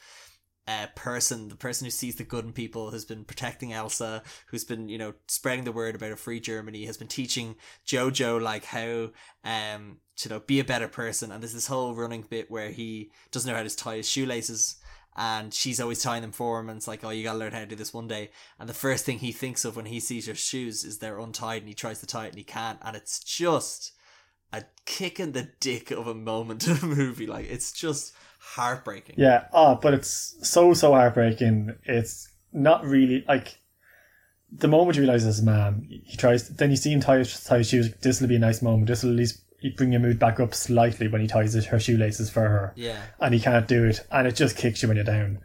[0.67, 4.63] uh, person, the person who sees the good in people, has been protecting Elsa, who's
[4.63, 8.65] been you know spreading the word about a free Germany, has been teaching Jojo like
[8.65, 9.09] how
[9.43, 11.31] um to you know be a better person.
[11.31, 14.77] And there's this whole running bit where he doesn't know how to tie his shoelaces.
[15.17, 17.59] And she's always tying them for him, and it's like, oh, you gotta learn how
[17.59, 18.31] to do this one day.
[18.59, 21.61] And the first thing he thinks of when he sees her shoes is they're untied,
[21.61, 22.79] and he tries to tie it and he can't.
[22.83, 23.93] And it's just
[24.51, 27.27] a kick in the dick of a moment of a movie.
[27.27, 29.15] Like it's just heartbreaking.
[29.17, 31.75] Yeah, oh, but it's so so heartbreaking.
[31.83, 33.57] It's not really like
[34.51, 36.47] the moment you realize this man, he tries.
[36.49, 37.93] Then you see him tie, tie his shoes.
[38.01, 38.87] This will be a nice moment.
[38.87, 39.41] This will at least
[39.71, 43.01] bring your mood back up slightly when he ties his, her shoelaces for her, Yeah,
[43.19, 45.39] and he can't do it, and it just kicks you when you're down.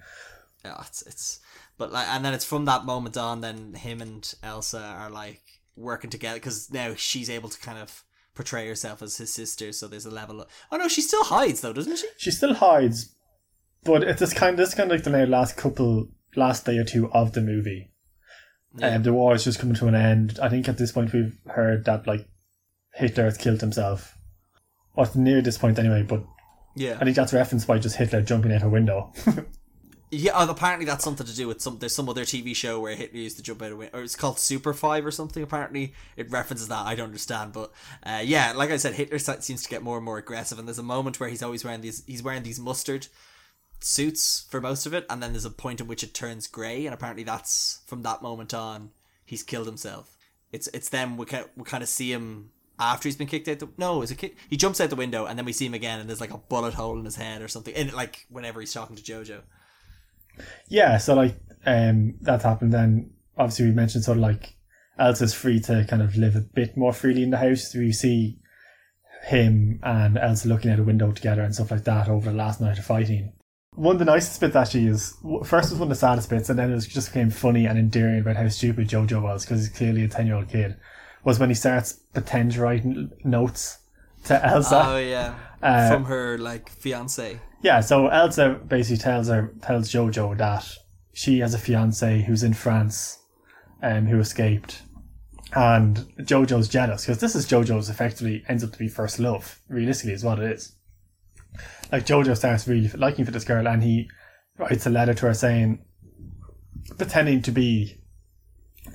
[0.64, 0.83] yeah.
[0.87, 1.41] It's it's
[1.79, 3.41] but like, and then it's from that moment on.
[3.41, 5.41] Then him and Elsa are like
[5.77, 8.05] working together because now she's able to kind of
[8.35, 9.73] portray herself as his sister.
[9.73, 10.43] So there's a level.
[10.43, 10.49] of...
[10.71, 12.07] Oh no, she still hides though, doesn't she?
[12.18, 13.14] She still hides,
[13.85, 14.59] but it's this kind.
[14.59, 17.91] This kind of like the last couple, last day or two of the movie.
[18.77, 18.89] Yeah.
[18.89, 20.39] And the war is just coming to an end.
[20.41, 22.29] I think at this point we've heard that like
[22.95, 24.16] Hitler has killed himself.
[24.95, 26.24] Or near this point anyway, but
[26.74, 26.99] yeah.
[27.01, 29.12] I think that's referenced by just Hitler jumping out a window.
[30.12, 31.78] Yeah, oh, apparently that's something to do with some.
[31.78, 34.03] There's some other TV show where Hitler used to jump out of a window, or
[34.03, 35.41] it's called Super Five or something.
[35.41, 36.84] Apparently, it references that.
[36.84, 37.70] I don't understand, but
[38.03, 40.66] uh, yeah, like I said, Hitler se- seems to get more and more aggressive, and
[40.66, 42.03] there's a moment where he's always wearing these.
[42.09, 43.07] He's wearing these mustard
[43.78, 46.86] suits for most of it, and then there's a point in which it turns grey,
[46.86, 48.91] and apparently that's from that moment on
[49.24, 50.16] he's killed himself.
[50.51, 52.51] It's it's then we kind we kind of see him
[52.81, 55.26] after he's been kicked out the no is it kick, he jumps out the window
[55.26, 57.43] and then we see him again and there's like a bullet hole in his head
[57.43, 59.43] or something and like whenever he's talking to Jojo
[60.68, 64.55] yeah, so like um that's happened then obviously we mentioned sort of like
[64.99, 67.74] Elsa's free to kind of live a bit more freely in the house.
[67.74, 68.39] We see
[69.24, 72.61] him and Elsa looking out a window together and stuff like that over the last
[72.61, 73.33] night of fighting.
[73.74, 76.59] One of the nicest bits actually is first was one of the saddest bits, and
[76.59, 79.76] then it was just became funny and endearing about how stupid Jojo was because he's
[79.76, 80.76] clearly a ten year old kid.
[81.25, 83.79] Was when he starts pretend writing notes
[84.25, 84.83] to Elsa.
[84.87, 87.39] Oh yeah, Uh, from her like fiance.
[87.62, 90.66] Yeah, so Elsa basically tells her tells Jojo that
[91.12, 93.18] she has a fiance who's in France,
[93.83, 94.81] um, who escaped,
[95.55, 99.61] and Jojo's jealous because this is Jojo's effectively ends up to be first love.
[99.68, 100.73] Realistically, is what it is.
[101.93, 104.09] Like Jojo starts really liking for this girl, and he
[104.57, 105.85] writes a letter to her saying,
[106.97, 108.01] pretending to be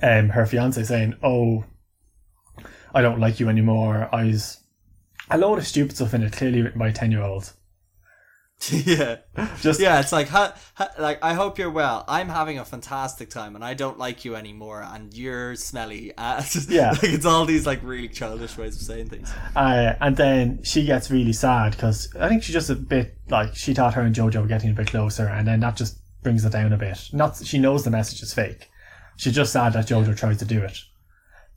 [0.02, 1.64] um, her fiance, saying, "Oh,
[2.96, 4.58] I don't like you anymore." I was
[5.30, 7.52] a load of stupid stuff in it, clearly written by a ten year old.
[8.70, 9.16] yeah,
[9.60, 10.00] Just yeah.
[10.00, 12.06] It's like, ha, ha, like I hope you're well.
[12.08, 16.12] I'm having a fantastic time, and I don't like you anymore, and you're smelly.
[16.18, 16.92] Uh, Yeah.
[16.92, 19.30] like it's all these like really childish ways of saying things.
[19.54, 23.54] Uh, and then she gets really sad because I think she's just a bit like
[23.54, 26.42] she thought her and Jojo were getting a bit closer, and then that just brings
[26.46, 27.10] it down a bit.
[27.12, 28.70] Not she knows the message is fake.
[29.18, 30.78] She's just sad that Jojo tries to do it.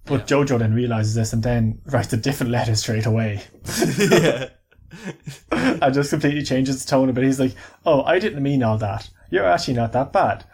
[0.09, 3.43] But Jojo then realizes this and then writes a different letter straight away
[3.99, 4.49] yeah,
[5.51, 7.23] and just completely changes its tone a bit.
[7.23, 7.55] He's like,
[7.85, 9.09] "Oh, I didn't mean all that.
[9.29, 10.45] You're actually not that bad."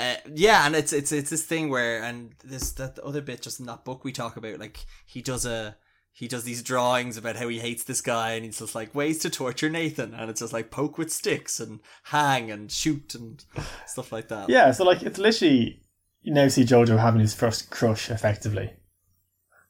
[0.00, 3.60] uh, yeah, and it's it's it's this thing where and this that other bit just
[3.60, 5.76] in that book we talk about, like he does a.
[6.12, 9.18] He does these drawings about how he hates this guy, and he's just like ways
[9.18, 13.44] to torture Nathan, and it's just like poke with sticks and hang and shoot and
[13.86, 14.48] stuff like that.
[14.48, 15.82] Yeah, so like it's literally
[16.26, 18.72] you now see Jojo having his first crush effectively,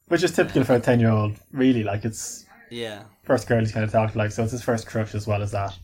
[0.08, 1.38] which is typical for a ten year old.
[1.52, 3.02] Really, like it's yeah.
[3.24, 5.52] first girl he's kind of talked like, so it's his first crush as well as
[5.52, 5.78] that.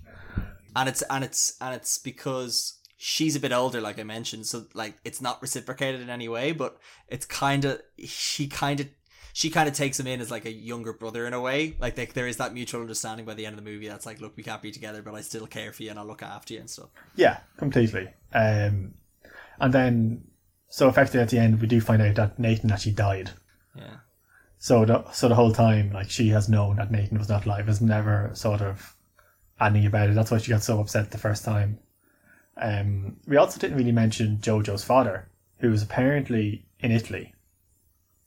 [0.75, 4.65] and it's and it's and it's because she's a bit older like i mentioned so
[4.75, 8.89] like it's not reciprocated in any way but it's kind of she kind of
[9.33, 11.97] she kind of takes him in as like a younger brother in a way like
[11.97, 14.37] they, there is that mutual understanding by the end of the movie that's like look
[14.37, 16.61] we can't be together but i still care for you and i'll look after you
[16.61, 18.09] and stuff Yeah, completely.
[18.33, 18.95] Um,
[19.59, 20.25] and then
[20.79, 23.31] so effectively at the end we do find out that Nathan actually died.
[23.77, 23.97] yeah
[24.59, 27.67] So the so the whole time like she has known that Nathan was not alive,
[27.67, 28.97] has never sort of
[29.61, 30.15] anything about it.
[30.15, 31.79] That's why she got so upset the first time.
[32.57, 35.29] Um, we also didn't really mention Jojo's father,
[35.61, 37.35] who was apparently in Italy.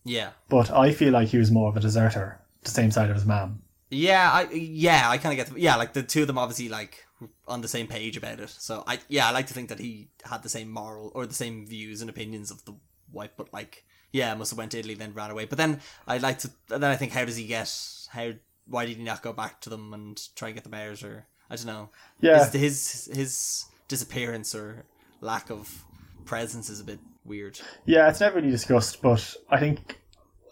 [0.04, 2.28] yeah But I feel like he was more of a deserter,
[2.64, 3.62] the same side of his mom.
[3.90, 6.70] yeah i yeah i kind of get the, yeah like the two of them obviously
[6.80, 7.06] like
[7.48, 10.10] on the same page about it so i yeah i like to think that he
[10.24, 12.74] had the same moral or the same views and opinions of the
[13.12, 16.18] wife but like yeah must have went to italy then ran away but then i
[16.18, 17.72] like to then i think how does he get
[18.10, 18.32] how
[18.68, 21.26] why did he not go back to them and try and get the bears or
[21.50, 21.90] i don't know
[22.20, 22.44] Yeah.
[22.50, 24.84] his his, his disappearance or
[25.22, 25.86] lack of
[26.26, 30.00] presence is a bit weird Yeah, it's never really discussed, but I think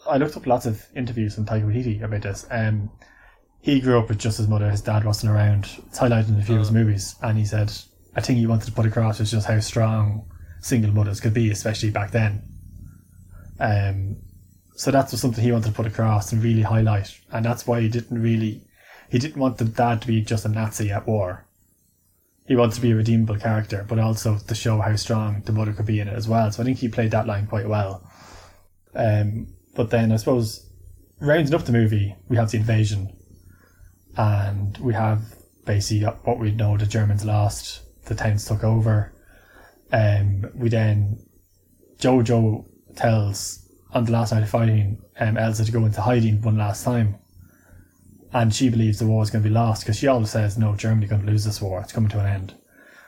[0.09, 2.45] I looked up lots of interviews from Taika Waititi about this.
[2.49, 2.89] Um,
[3.63, 4.69] he grew up with just his mother.
[4.69, 5.69] His dad wasn't around.
[5.87, 7.71] It's highlighted in a few of his movies, and he said
[8.13, 11.49] a thing he wanted to put across was just how strong single mothers could be,
[11.49, 12.43] especially back then.
[13.61, 14.17] Um,
[14.75, 17.79] so that was something he wanted to put across and really highlight, and that's why
[17.79, 18.65] he didn't really
[19.09, 21.47] he didn't want the dad to be just a Nazi at war.
[22.45, 25.71] He wanted to be a redeemable character, but also to show how strong the mother
[25.71, 26.51] could be in it as well.
[26.51, 28.05] So I think he played that line quite well.
[28.93, 30.69] Um, but then I suppose
[31.21, 33.15] rounding up the movie, we have the invasion,
[34.17, 35.21] and we have
[35.65, 39.13] basically what we know: the Germans lost, the towns took over.
[39.91, 41.19] Um, we then
[41.99, 46.57] Jojo tells on the last night of fighting um, Elsa to go into hiding one
[46.57, 47.17] last time.
[48.33, 50.75] And she believes the war is going to be lost because she always says, no,
[50.75, 51.79] Germany's going to lose this war.
[51.81, 52.55] It's coming to an end.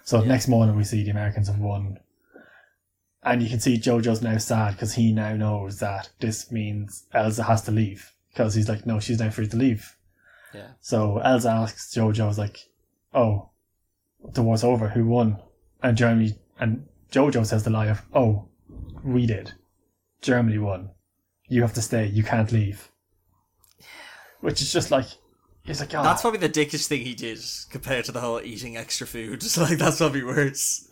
[0.04, 1.98] So the next morning we see the Americans have won.
[3.24, 7.44] And you can see Jojo's now sad because he now knows that this means Elsa
[7.44, 8.12] has to leave.
[8.32, 9.95] Because he's like, no, she's now free to leave.
[10.56, 12.60] Yeah So Elsa asks Jojo, is like,
[13.14, 13.50] oh,
[14.34, 14.90] the war's over.
[14.90, 15.38] Who won?
[15.84, 18.48] And Germany, and Jojo says the lie of, oh,
[19.04, 19.54] we did.
[20.22, 20.90] Germany won.
[21.48, 22.08] You have to stay.
[22.08, 22.90] You can't leave.
[24.42, 25.08] Which is just like,
[25.64, 27.40] he's like, oh, that's probably the dickish thing he did
[27.70, 30.90] compared to the whole eating extra food So like that's probably worse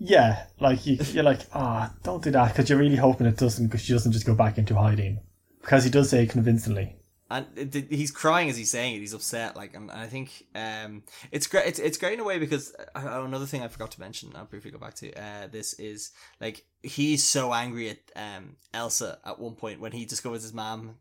[0.00, 3.66] yeah, like you, you're like, ah, don't do that because you're really hoping it doesn't,
[3.66, 5.20] because she doesn't just go back into hiding.
[5.60, 6.96] Because he does say convincingly.
[7.30, 8.98] And it, it- he's crying as he's saying it.
[9.00, 9.56] He's upset.
[9.56, 11.66] Like, and I think um, it's great.
[11.66, 14.32] It's, it's great in a way because uh, another thing I forgot to mention.
[14.34, 16.10] I'll briefly go back to uh, this is
[16.40, 20.96] like he's so angry at um, Elsa at one point when he discovers his mom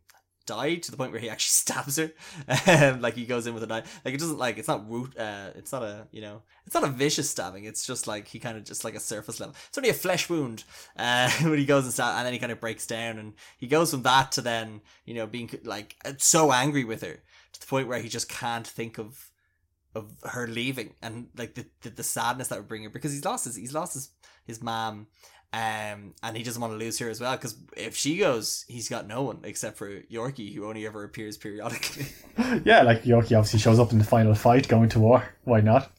[0.50, 2.12] died to the point where he actually stabs her.
[2.68, 4.02] Um, like he goes in with a knife.
[4.04, 5.18] Like it doesn't like it's not root.
[5.18, 7.66] Uh, it's not a you know it's not a vicious stabbing.
[7.66, 9.56] It's just like he kind of just like a surface level.
[9.68, 10.64] It's only a flesh wound.
[10.98, 13.68] Uh, when he goes and stab, and then he kind of breaks down and he
[13.68, 17.20] goes from that to then you know being like so angry with her
[17.54, 19.30] to the point where he just can't think of
[19.96, 23.26] of her leaving and like the the, the sadness that would bring her because he's
[23.26, 24.10] lost his he's lost his
[24.46, 25.08] his mom
[25.52, 28.88] um and he doesn't want to lose her as well because if she goes he's
[28.88, 32.06] got no one except for Yorki who only ever appears periodically
[32.66, 35.24] yeah, like Yorki obviously shows up in the final fight going to war.
[35.46, 35.92] Why not?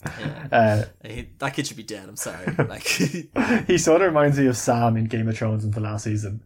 [0.53, 2.84] Uh, He- that kid should be dead I'm sorry like
[3.66, 6.44] he sort of reminds me of Sam in Game of Thrones in the last season.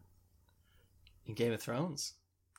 [1.26, 2.14] in Game of Thrones.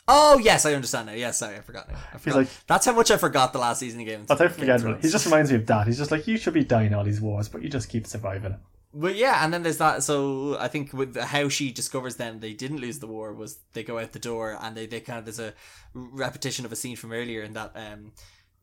[0.08, 1.14] Oh yes, I understand now.
[1.14, 1.98] Yes, sorry, I forgot now.
[2.14, 2.38] I forgot.
[2.38, 4.52] like- That's how much I forgot the last season of Game of, That's how Game
[4.54, 4.94] of forgettable.
[5.02, 5.88] He just reminds me of that.
[5.88, 8.56] He's just like, you should be dying all these wars, but you just keep surviving.
[8.98, 10.04] But yeah, and then there's that.
[10.04, 13.34] So I think with how she discovers them, they didn't lose the war.
[13.34, 15.54] Was they go out the door and they, they kind of there's a
[15.94, 18.14] repetition of a scene from earlier in that um,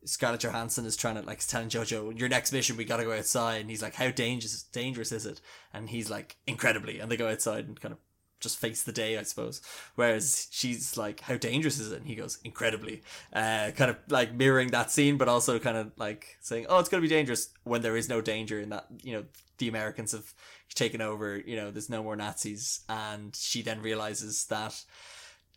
[0.05, 3.13] Scarlett Johansson is trying to like telling Jojo, "Your next mission, we got to go
[3.13, 5.39] outside." And he's like, "How dangerous dangerous is it?"
[5.71, 7.99] And he's like, "Incredibly." And they go outside and kind of
[8.39, 9.61] just face the day, I suppose.
[9.93, 14.33] Whereas she's like, "How dangerous is it?" And he goes, "Incredibly." Uh, kind of like
[14.33, 17.83] mirroring that scene, but also kind of like saying, "Oh, it's to be dangerous when
[17.83, 19.25] there is no danger." In that, you know,
[19.57, 20.33] the Americans have
[20.75, 21.37] taken over.
[21.37, 24.83] You know, there's no more Nazis, and she then realizes that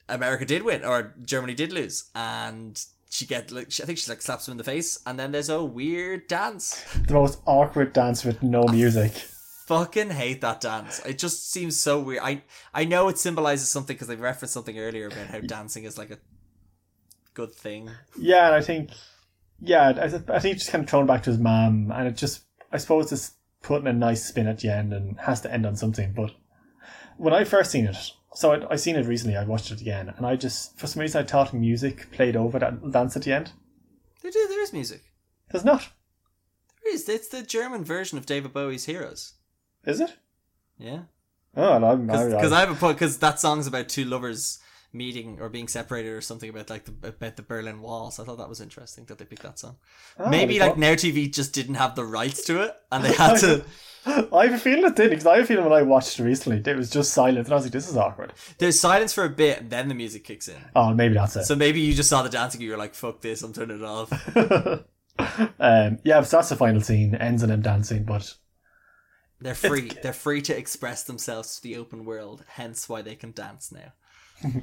[0.08, 4.22] America did win or Germany did lose, and she get like I think she like
[4.22, 6.84] slaps him in the face, and then there's a weird dance.
[7.06, 9.12] The most awkward dance with no music.
[9.66, 11.04] Fucking hate that dance.
[11.04, 12.22] It just seems so weird.
[12.22, 12.42] I
[12.72, 16.10] I know it symbolizes something because they referenced something earlier about how dancing is like
[16.10, 16.18] a
[17.34, 17.90] good thing.
[18.18, 18.90] Yeah, and I think,
[19.60, 22.42] yeah, I, I think just kind of thrown back to his mom, and it just,
[22.72, 23.32] I suppose, it's
[23.66, 26.12] putting a nice spin at the end and has to end on something.
[26.14, 26.30] But
[27.16, 27.96] when I first seen it,
[28.34, 31.00] so I I seen it recently, I watched it again, and I just, for some
[31.00, 33.52] reason, I thought music played over that dance at the end.
[34.22, 35.02] There, there is music.
[35.50, 35.88] There's not,
[36.82, 37.08] There is.
[37.08, 39.34] It's the German version of David Bowie's Heroes.
[39.84, 40.16] is it?
[40.78, 41.02] Yeah.
[41.56, 44.58] Oh, I'm, I, because I have a point because that song's about two lovers
[44.96, 48.10] meeting or being separated or something about like the about the Berlin Wall.
[48.10, 49.76] So I thought that was interesting that they picked that song.
[50.18, 53.38] oh, Maybe like Now TV just didn't have the rights to it, and they had
[53.40, 53.64] to.
[54.06, 56.22] I have a feeling it did because I have a feeling when I watched it
[56.22, 59.24] recently, it was just silent, and I was like, "This is awkward." There's silence for
[59.24, 60.56] a bit, and then the music kicks in.
[60.76, 61.44] Oh, maybe that's it.
[61.44, 63.78] So maybe you just saw the dancing, and you were like, "Fuck this, I'm turning
[63.78, 64.12] it off."
[65.58, 67.14] um, yeah, so that's the final scene.
[67.16, 68.32] Ends in them dancing, but
[69.40, 69.90] They're free.
[70.02, 72.44] They're free to express themselves to the open world.
[72.48, 73.92] Hence why they can dance now.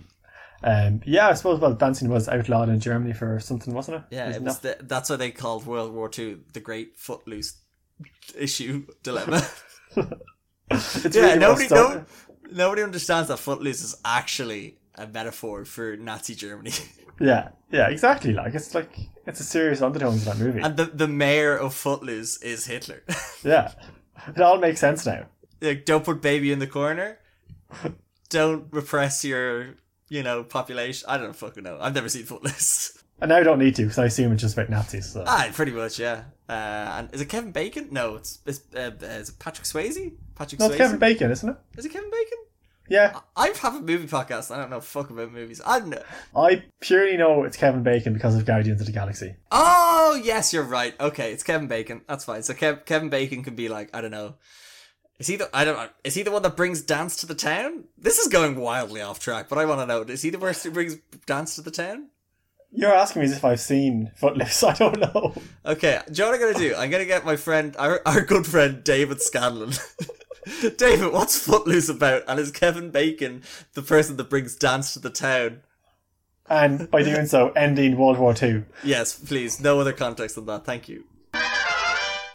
[0.63, 4.03] um, yeah, I suppose well, dancing was outlawed in Germany for something, wasn't it?
[4.15, 4.59] Yeah, it was.
[4.59, 7.57] The, that's why they called World War Two the Great Footloose
[8.37, 9.45] issue dilemma.
[10.71, 12.05] It's yeah, really nobody, no,
[12.51, 16.71] nobody understands that Footloose is actually a metaphor for Nazi Germany.
[17.19, 18.33] Yeah, yeah, exactly.
[18.33, 18.89] Like it's like
[19.27, 20.61] it's a serious undertones in that movie.
[20.61, 23.03] and the, the mayor of Footloose is Hitler.
[23.43, 23.71] yeah,
[24.27, 25.27] it all makes sense now.
[25.61, 27.19] like, don't put baby in the corner.
[28.29, 29.75] Don't repress your,
[30.13, 31.09] you know, population.
[31.09, 31.77] I don't fucking know.
[31.81, 32.99] I've never seen Footloose.
[33.21, 35.13] And now I don't need to because I assume it's just about Nazis.
[35.13, 35.23] So.
[35.25, 36.23] ah, pretty much, yeah.
[36.49, 36.51] Uh,
[36.97, 37.87] and is it Kevin Bacon?
[37.89, 40.13] No, it's, it's uh, is it Patrick Swayze?
[40.35, 40.71] Patrick no, Swayze.
[40.71, 41.55] it's Kevin Bacon, isn't it?
[41.77, 42.37] Is it Kevin Bacon?
[42.89, 44.53] Yeah, I have a movie podcast.
[44.53, 45.61] I don't know fuck about movies.
[45.65, 46.03] I don't know.
[46.35, 49.35] I purely know it's Kevin Bacon because of Guardians of the Galaxy.
[49.51, 50.99] Oh yes, you're right.
[50.99, 52.01] Okay, it's Kevin Bacon.
[52.07, 52.43] That's fine.
[52.43, 54.35] So Kev- Kevin Bacon can be like I don't know.
[55.23, 55.87] Is he the I don't know.
[56.03, 57.85] Is he the one that brings dance to the town?
[57.97, 60.69] This is going wildly off track, but I want to know: is he the person
[60.69, 62.09] who brings dance to the town?
[62.73, 64.63] You're asking me as if I've seen Footloose.
[64.65, 65.33] I don't know.
[65.65, 66.75] Okay, do you know what I'm gonna do?
[66.75, 69.71] I'm gonna get my friend, our, our good friend David Scanlon.
[70.77, 72.23] David, what's Footloose about?
[72.27, 73.43] And is Kevin Bacon
[73.75, 75.61] the person that brings dance to the town?
[76.49, 78.65] And by doing so, ending World War Two.
[78.83, 79.61] Yes, please.
[79.61, 80.65] No other context than that.
[80.65, 81.05] Thank you.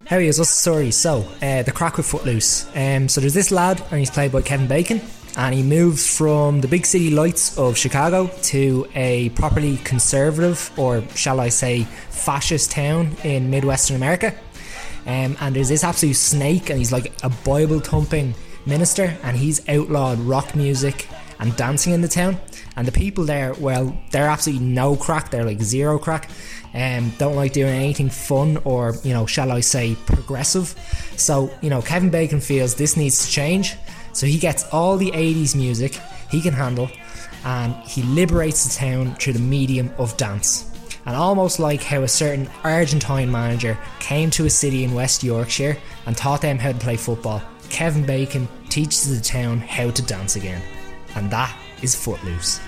[0.08, 0.90] How he is, what's the story?
[0.90, 2.66] So, uh, the crack with Footloose.
[2.74, 5.02] Um, so there's this lad, and he's played by Kevin Bacon,
[5.36, 11.02] and he moves from the big city lights of Chicago to a properly conservative, or
[11.14, 14.34] shall I say, fascist town in Midwestern America.
[15.04, 18.34] Um, and there's this absolute snake, and he's like a Bible thumping
[18.64, 21.06] minister, and he's outlawed rock music
[21.38, 22.38] and dancing in the town.
[22.76, 25.30] And the people there, well, they're absolutely no crack.
[25.30, 26.30] They're like zero crack.
[26.74, 30.68] Um, don't like doing anything fun or, you know, shall I say, progressive.
[31.16, 33.76] So, you know, Kevin Bacon feels this needs to change.
[34.12, 35.98] So he gets all the 80s music
[36.30, 36.90] he can handle
[37.44, 40.70] and he liberates the town through the medium of dance.
[41.06, 45.78] And almost like how a certain Argentine manager came to a city in West Yorkshire
[46.06, 50.36] and taught them how to play football, Kevin Bacon teaches the town how to dance
[50.36, 50.62] again.
[51.14, 52.60] And that is Footloose.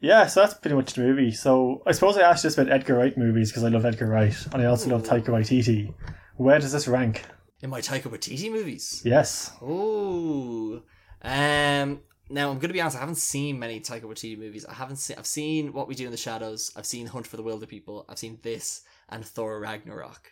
[0.00, 1.30] Yeah, so that's pretty much the movie.
[1.30, 4.34] So I suppose I asked just about Edgar Wright movies because I love Edgar Wright
[4.52, 5.92] and I also love Taika Waititi.
[6.36, 7.24] Where does this rank?
[7.60, 9.02] In my Taika Waititi movies.
[9.04, 9.52] Yes.
[9.62, 10.82] Ooh.
[11.22, 12.00] Um.
[12.32, 12.96] Now I'm gonna be honest.
[12.96, 14.64] I haven't seen many Taika Waititi movies.
[14.64, 15.16] I haven't seen.
[15.18, 16.72] I've seen What We Do in the Shadows.
[16.76, 18.06] I've seen Hunt for the Wilderpeople.
[18.08, 20.30] I've seen this and Thor Ragnarok.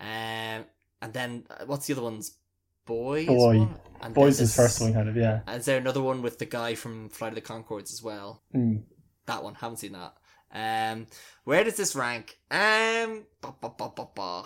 [0.00, 0.66] Um.
[1.00, 2.36] And then uh, what's the other ones?
[2.84, 3.26] Boys.
[3.26, 3.68] Boy.
[4.00, 5.40] And Boys is first one, kind of, yeah.
[5.54, 8.42] Is there another one with the guy from Flight of the Conchords as well?
[8.54, 8.82] Mm.
[9.26, 9.54] That one.
[9.54, 10.14] Haven't seen that.
[10.54, 11.06] Um.
[11.44, 12.36] Where does this rank?
[12.50, 13.24] Um.
[13.40, 14.42] Ba, ba, ba, ba, ba.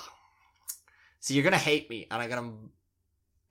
[1.20, 2.52] So you're gonna hate me, and I'm gonna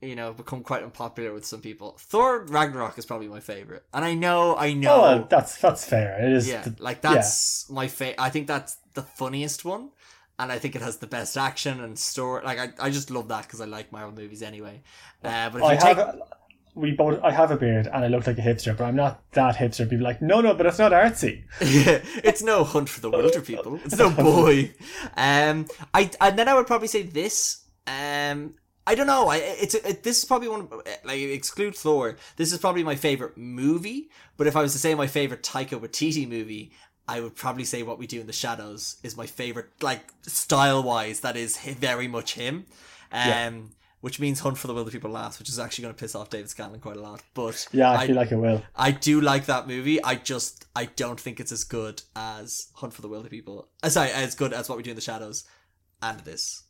[0.02, 1.96] you know, become quite unpopular with some people.
[1.98, 6.22] Thor Ragnarok is probably my favorite, and I know, I know, Oh, that's that's fair.
[6.22, 6.48] It is.
[6.48, 8.20] yeah, the- like that's my favorite.
[8.20, 9.90] I think that's the funniest one,
[10.38, 12.44] and I think it has the best action and story.
[12.44, 14.82] Like I, I just love that because I like Marvel movies anyway.
[15.24, 16.20] Uh, but if I you take, have.
[16.74, 17.22] We both.
[17.22, 19.88] I have a beard and I look like a hipster, but I'm not that hipster.
[19.88, 21.44] People are like, no, no, but it's not artsy.
[21.60, 23.82] yeah, it's no hunt for the wilderpeople.
[23.86, 24.74] It's no boy.
[25.16, 27.64] Um, I and then I would probably say this.
[27.86, 28.56] Um,
[28.86, 29.28] I don't know.
[29.28, 32.16] I it's it, this is probably one of, like exclude Thor.
[32.36, 34.10] This is probably my favorite movie.
[34.36, 36.72] But if I was to say my favorite Taika Waititi movie,
[37.08, 39.66] I would probably say What We Do in the Shadows is my favorite.
[39.80, 42.66] Like style wise, that is very much him.
[43.12, 43.28] Um.
[43.28, 43.60] Yeah.
[44.02, 46.48] Which means Hunt for the Wilderpeople Last, which is actually going to piss off David
[46.48, 47.22] Scanlon quite a lot.
[47.34, 48.62] But Yeah, I, feel like it will.
[48.76, 50.00] I do like that movie.
[50.04, 53.64] I just I don't think it's as good as Hunt for the Wilderpeople.
[53.82, 55.44] Uh, sorry, as good as what we do in the shadows,
[56.02, 56.64] and this.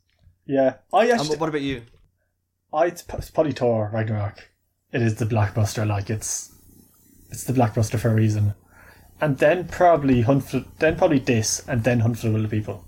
[0.46, 1.36] Yeah, I Um, actually.
[1.36, 1.82] what about you?
[2.72, 4.48] I it's, it's probably Thor Ragnarok.
[4.92, 5.86] It is the blockbuster.
[5.86, 6.54] Like it's,
[7.30, 8.54] it's the blockbuster for a reason.
[9.20, 12.82] And then probably Hunt for then probably this, and then Hunt for the Wilderpeople.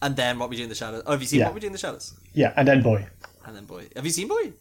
[0.00, 1.02] And then what we do in the shadows.
[1.06, 1.46] Oh, have you seen Yeah.
[1.46, 2.14] what we do in the shadows?
[2.32, 3.06] Yeah, and then Boy.
[3.44, 4.52] And then boy, have you seen boy?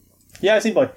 [0.41, 0.89] Yeah, I've seen Boy.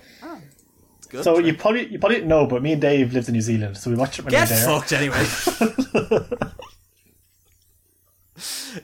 [0.99, 1.23] It's good.
[1.23, 3.77] So you probably you probably didn't know, but me and Dave lived in New Zealand,
[3.77, 4.81] so we watched it when get we were there.
[4.81, 5.27] fucked anyway.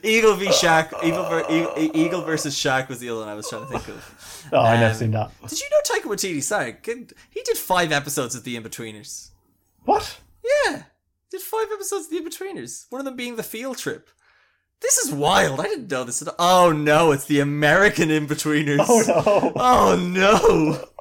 [0.03, 0.93] Eagle v Shark.
[1.03, 3.87] Eagle, ver- E- Eagle versus Shark was the other one I was trying to think
[3.89, 4.47] of.
[4.53, 5.31] Oh, I never Um, seen that.
[5.47, 6.41] Did you know Taika Waititi?
[6.41, 6.75] Sorry,
[7.31, 9.30] he did five episodes of The Inbetweeners.
[9.83, 10.19] What?
[10.43, 10.83] Yeah,
[11.29, 12.85] did five episodes of The Inbetweeners.
[12.89, 14.09] One of them being the field trip.
[14.81, 15.59] This is wild.
[15.59, 16.67] I didn't know this at all.
[16.67, 18.79] Oh no, it's the American Inbetweeners.
[18.87, 19.53] Oh no!
[19.55, 20.87] Oh no.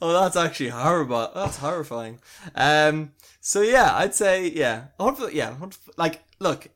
[0.00, 1.30] Oh, that's actually horrible.
[1.36, 2.18] That's horrifying.
[2.56, 3.12] Um.
[3.40, 4.86] So yeah, I'd say yeah.
[4.98, 5.54] For- yeah.
[5.96, 6.66] Like, look,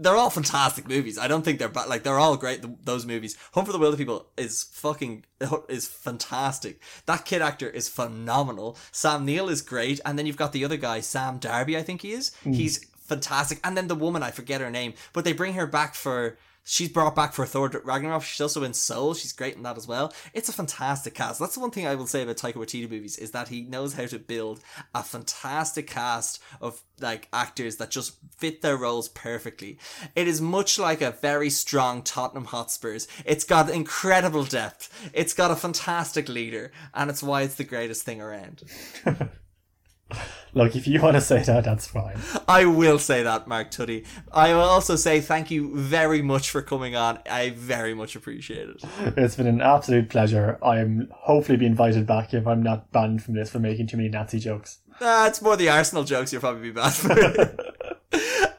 [0.00, 1.18] they're all fantastic movies.
[1.18, 1.88] I don't think they're bad.
[1.88, 2.62] Like, they're all great.
[2.62, 3.36] th those movies.
[3.54, 5.24] Hunt for the Wilderpeople is fucking
[5.68, 6.80] is fantastic.
[7.06, 8.76] That kid actor is phenomenal.
[8.92, 11.76] Sam Neill is great, and then you've got the other guy, Sam Darby.
[11.76, 12.32] I think he is.
[12.44, 12.54] Mm.
[12.54, 13.60] He's fantastic.
[13.62, 16.38] And then the woman, I forget her name, but they bring her back for.
[16.70, 18.22] She's brought back for Thor Ragnarok.
[18.22, 19.14] She's also in Soul.
[19.14, 20.14] She's great in that as well.
[20.32, 21.40] It's a fantastic cast.
[21.40, 23.94] That's the one thing I will say about Taika Waititi movies is that he knows
[23.94, 24.60] how to build
[24.94, 29.78] a fantastic cast of like actors that just fit their roles perfectly.
[30.14, 33.08] It is much like a very strong Tottenham Hotspurs.
[33.24, 35.10] It's got incredible depth.
[35.12, 38.62] It's got a fantastic leader, and it's why it's the greatest thing around.
[40.52, 42.18] Look, if you want to say that, that's fine.
[42.48, 44.04] I will say that, Mark Tuddy.
[44.32, 47.20] I will also say thank you very much for coming on.
[47.30, 48.82] I very much appreciate it.
[49.16, 50.58] It's been an absolute pleasure.
[50.60, 54.08] I'm hopefully be invited back if I'm not banned from this for making too many
[54.08, 54.80] Nazi jokes.
[55.00, 57.56] It's more the Arsenal jokes you'll probably be banned for.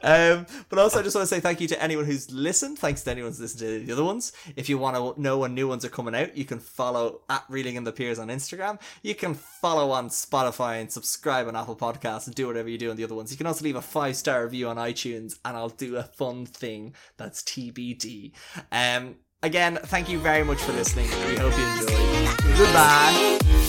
[0.02, 2.78] um, but also, I just want to say thank you to anyone who's listened.
[2.78, 4.32] Thanks to anyone who's listened to the other ones.
[4.56, 7.44] If you want to know when new ones are coming out, you can follow at
[7.48, 8.80] Reeling in the Peers on Instagram.
[9.02, 12.90] You can follow on Spotify and subscribe on Apple Podcasts and do whatever you do
[12.90, 13.30] on the other ones.
[13.30, 16.46] You can also leave a five star review on iTunes, and I'll do a fun
[16.46, 18.32] thing that's TBD.
[18.70, 21.08] Um, again, thank you very much for listening.
[21.28, 22.58] We hope you enjoyed.
[22.58, 23.61] Goodbye.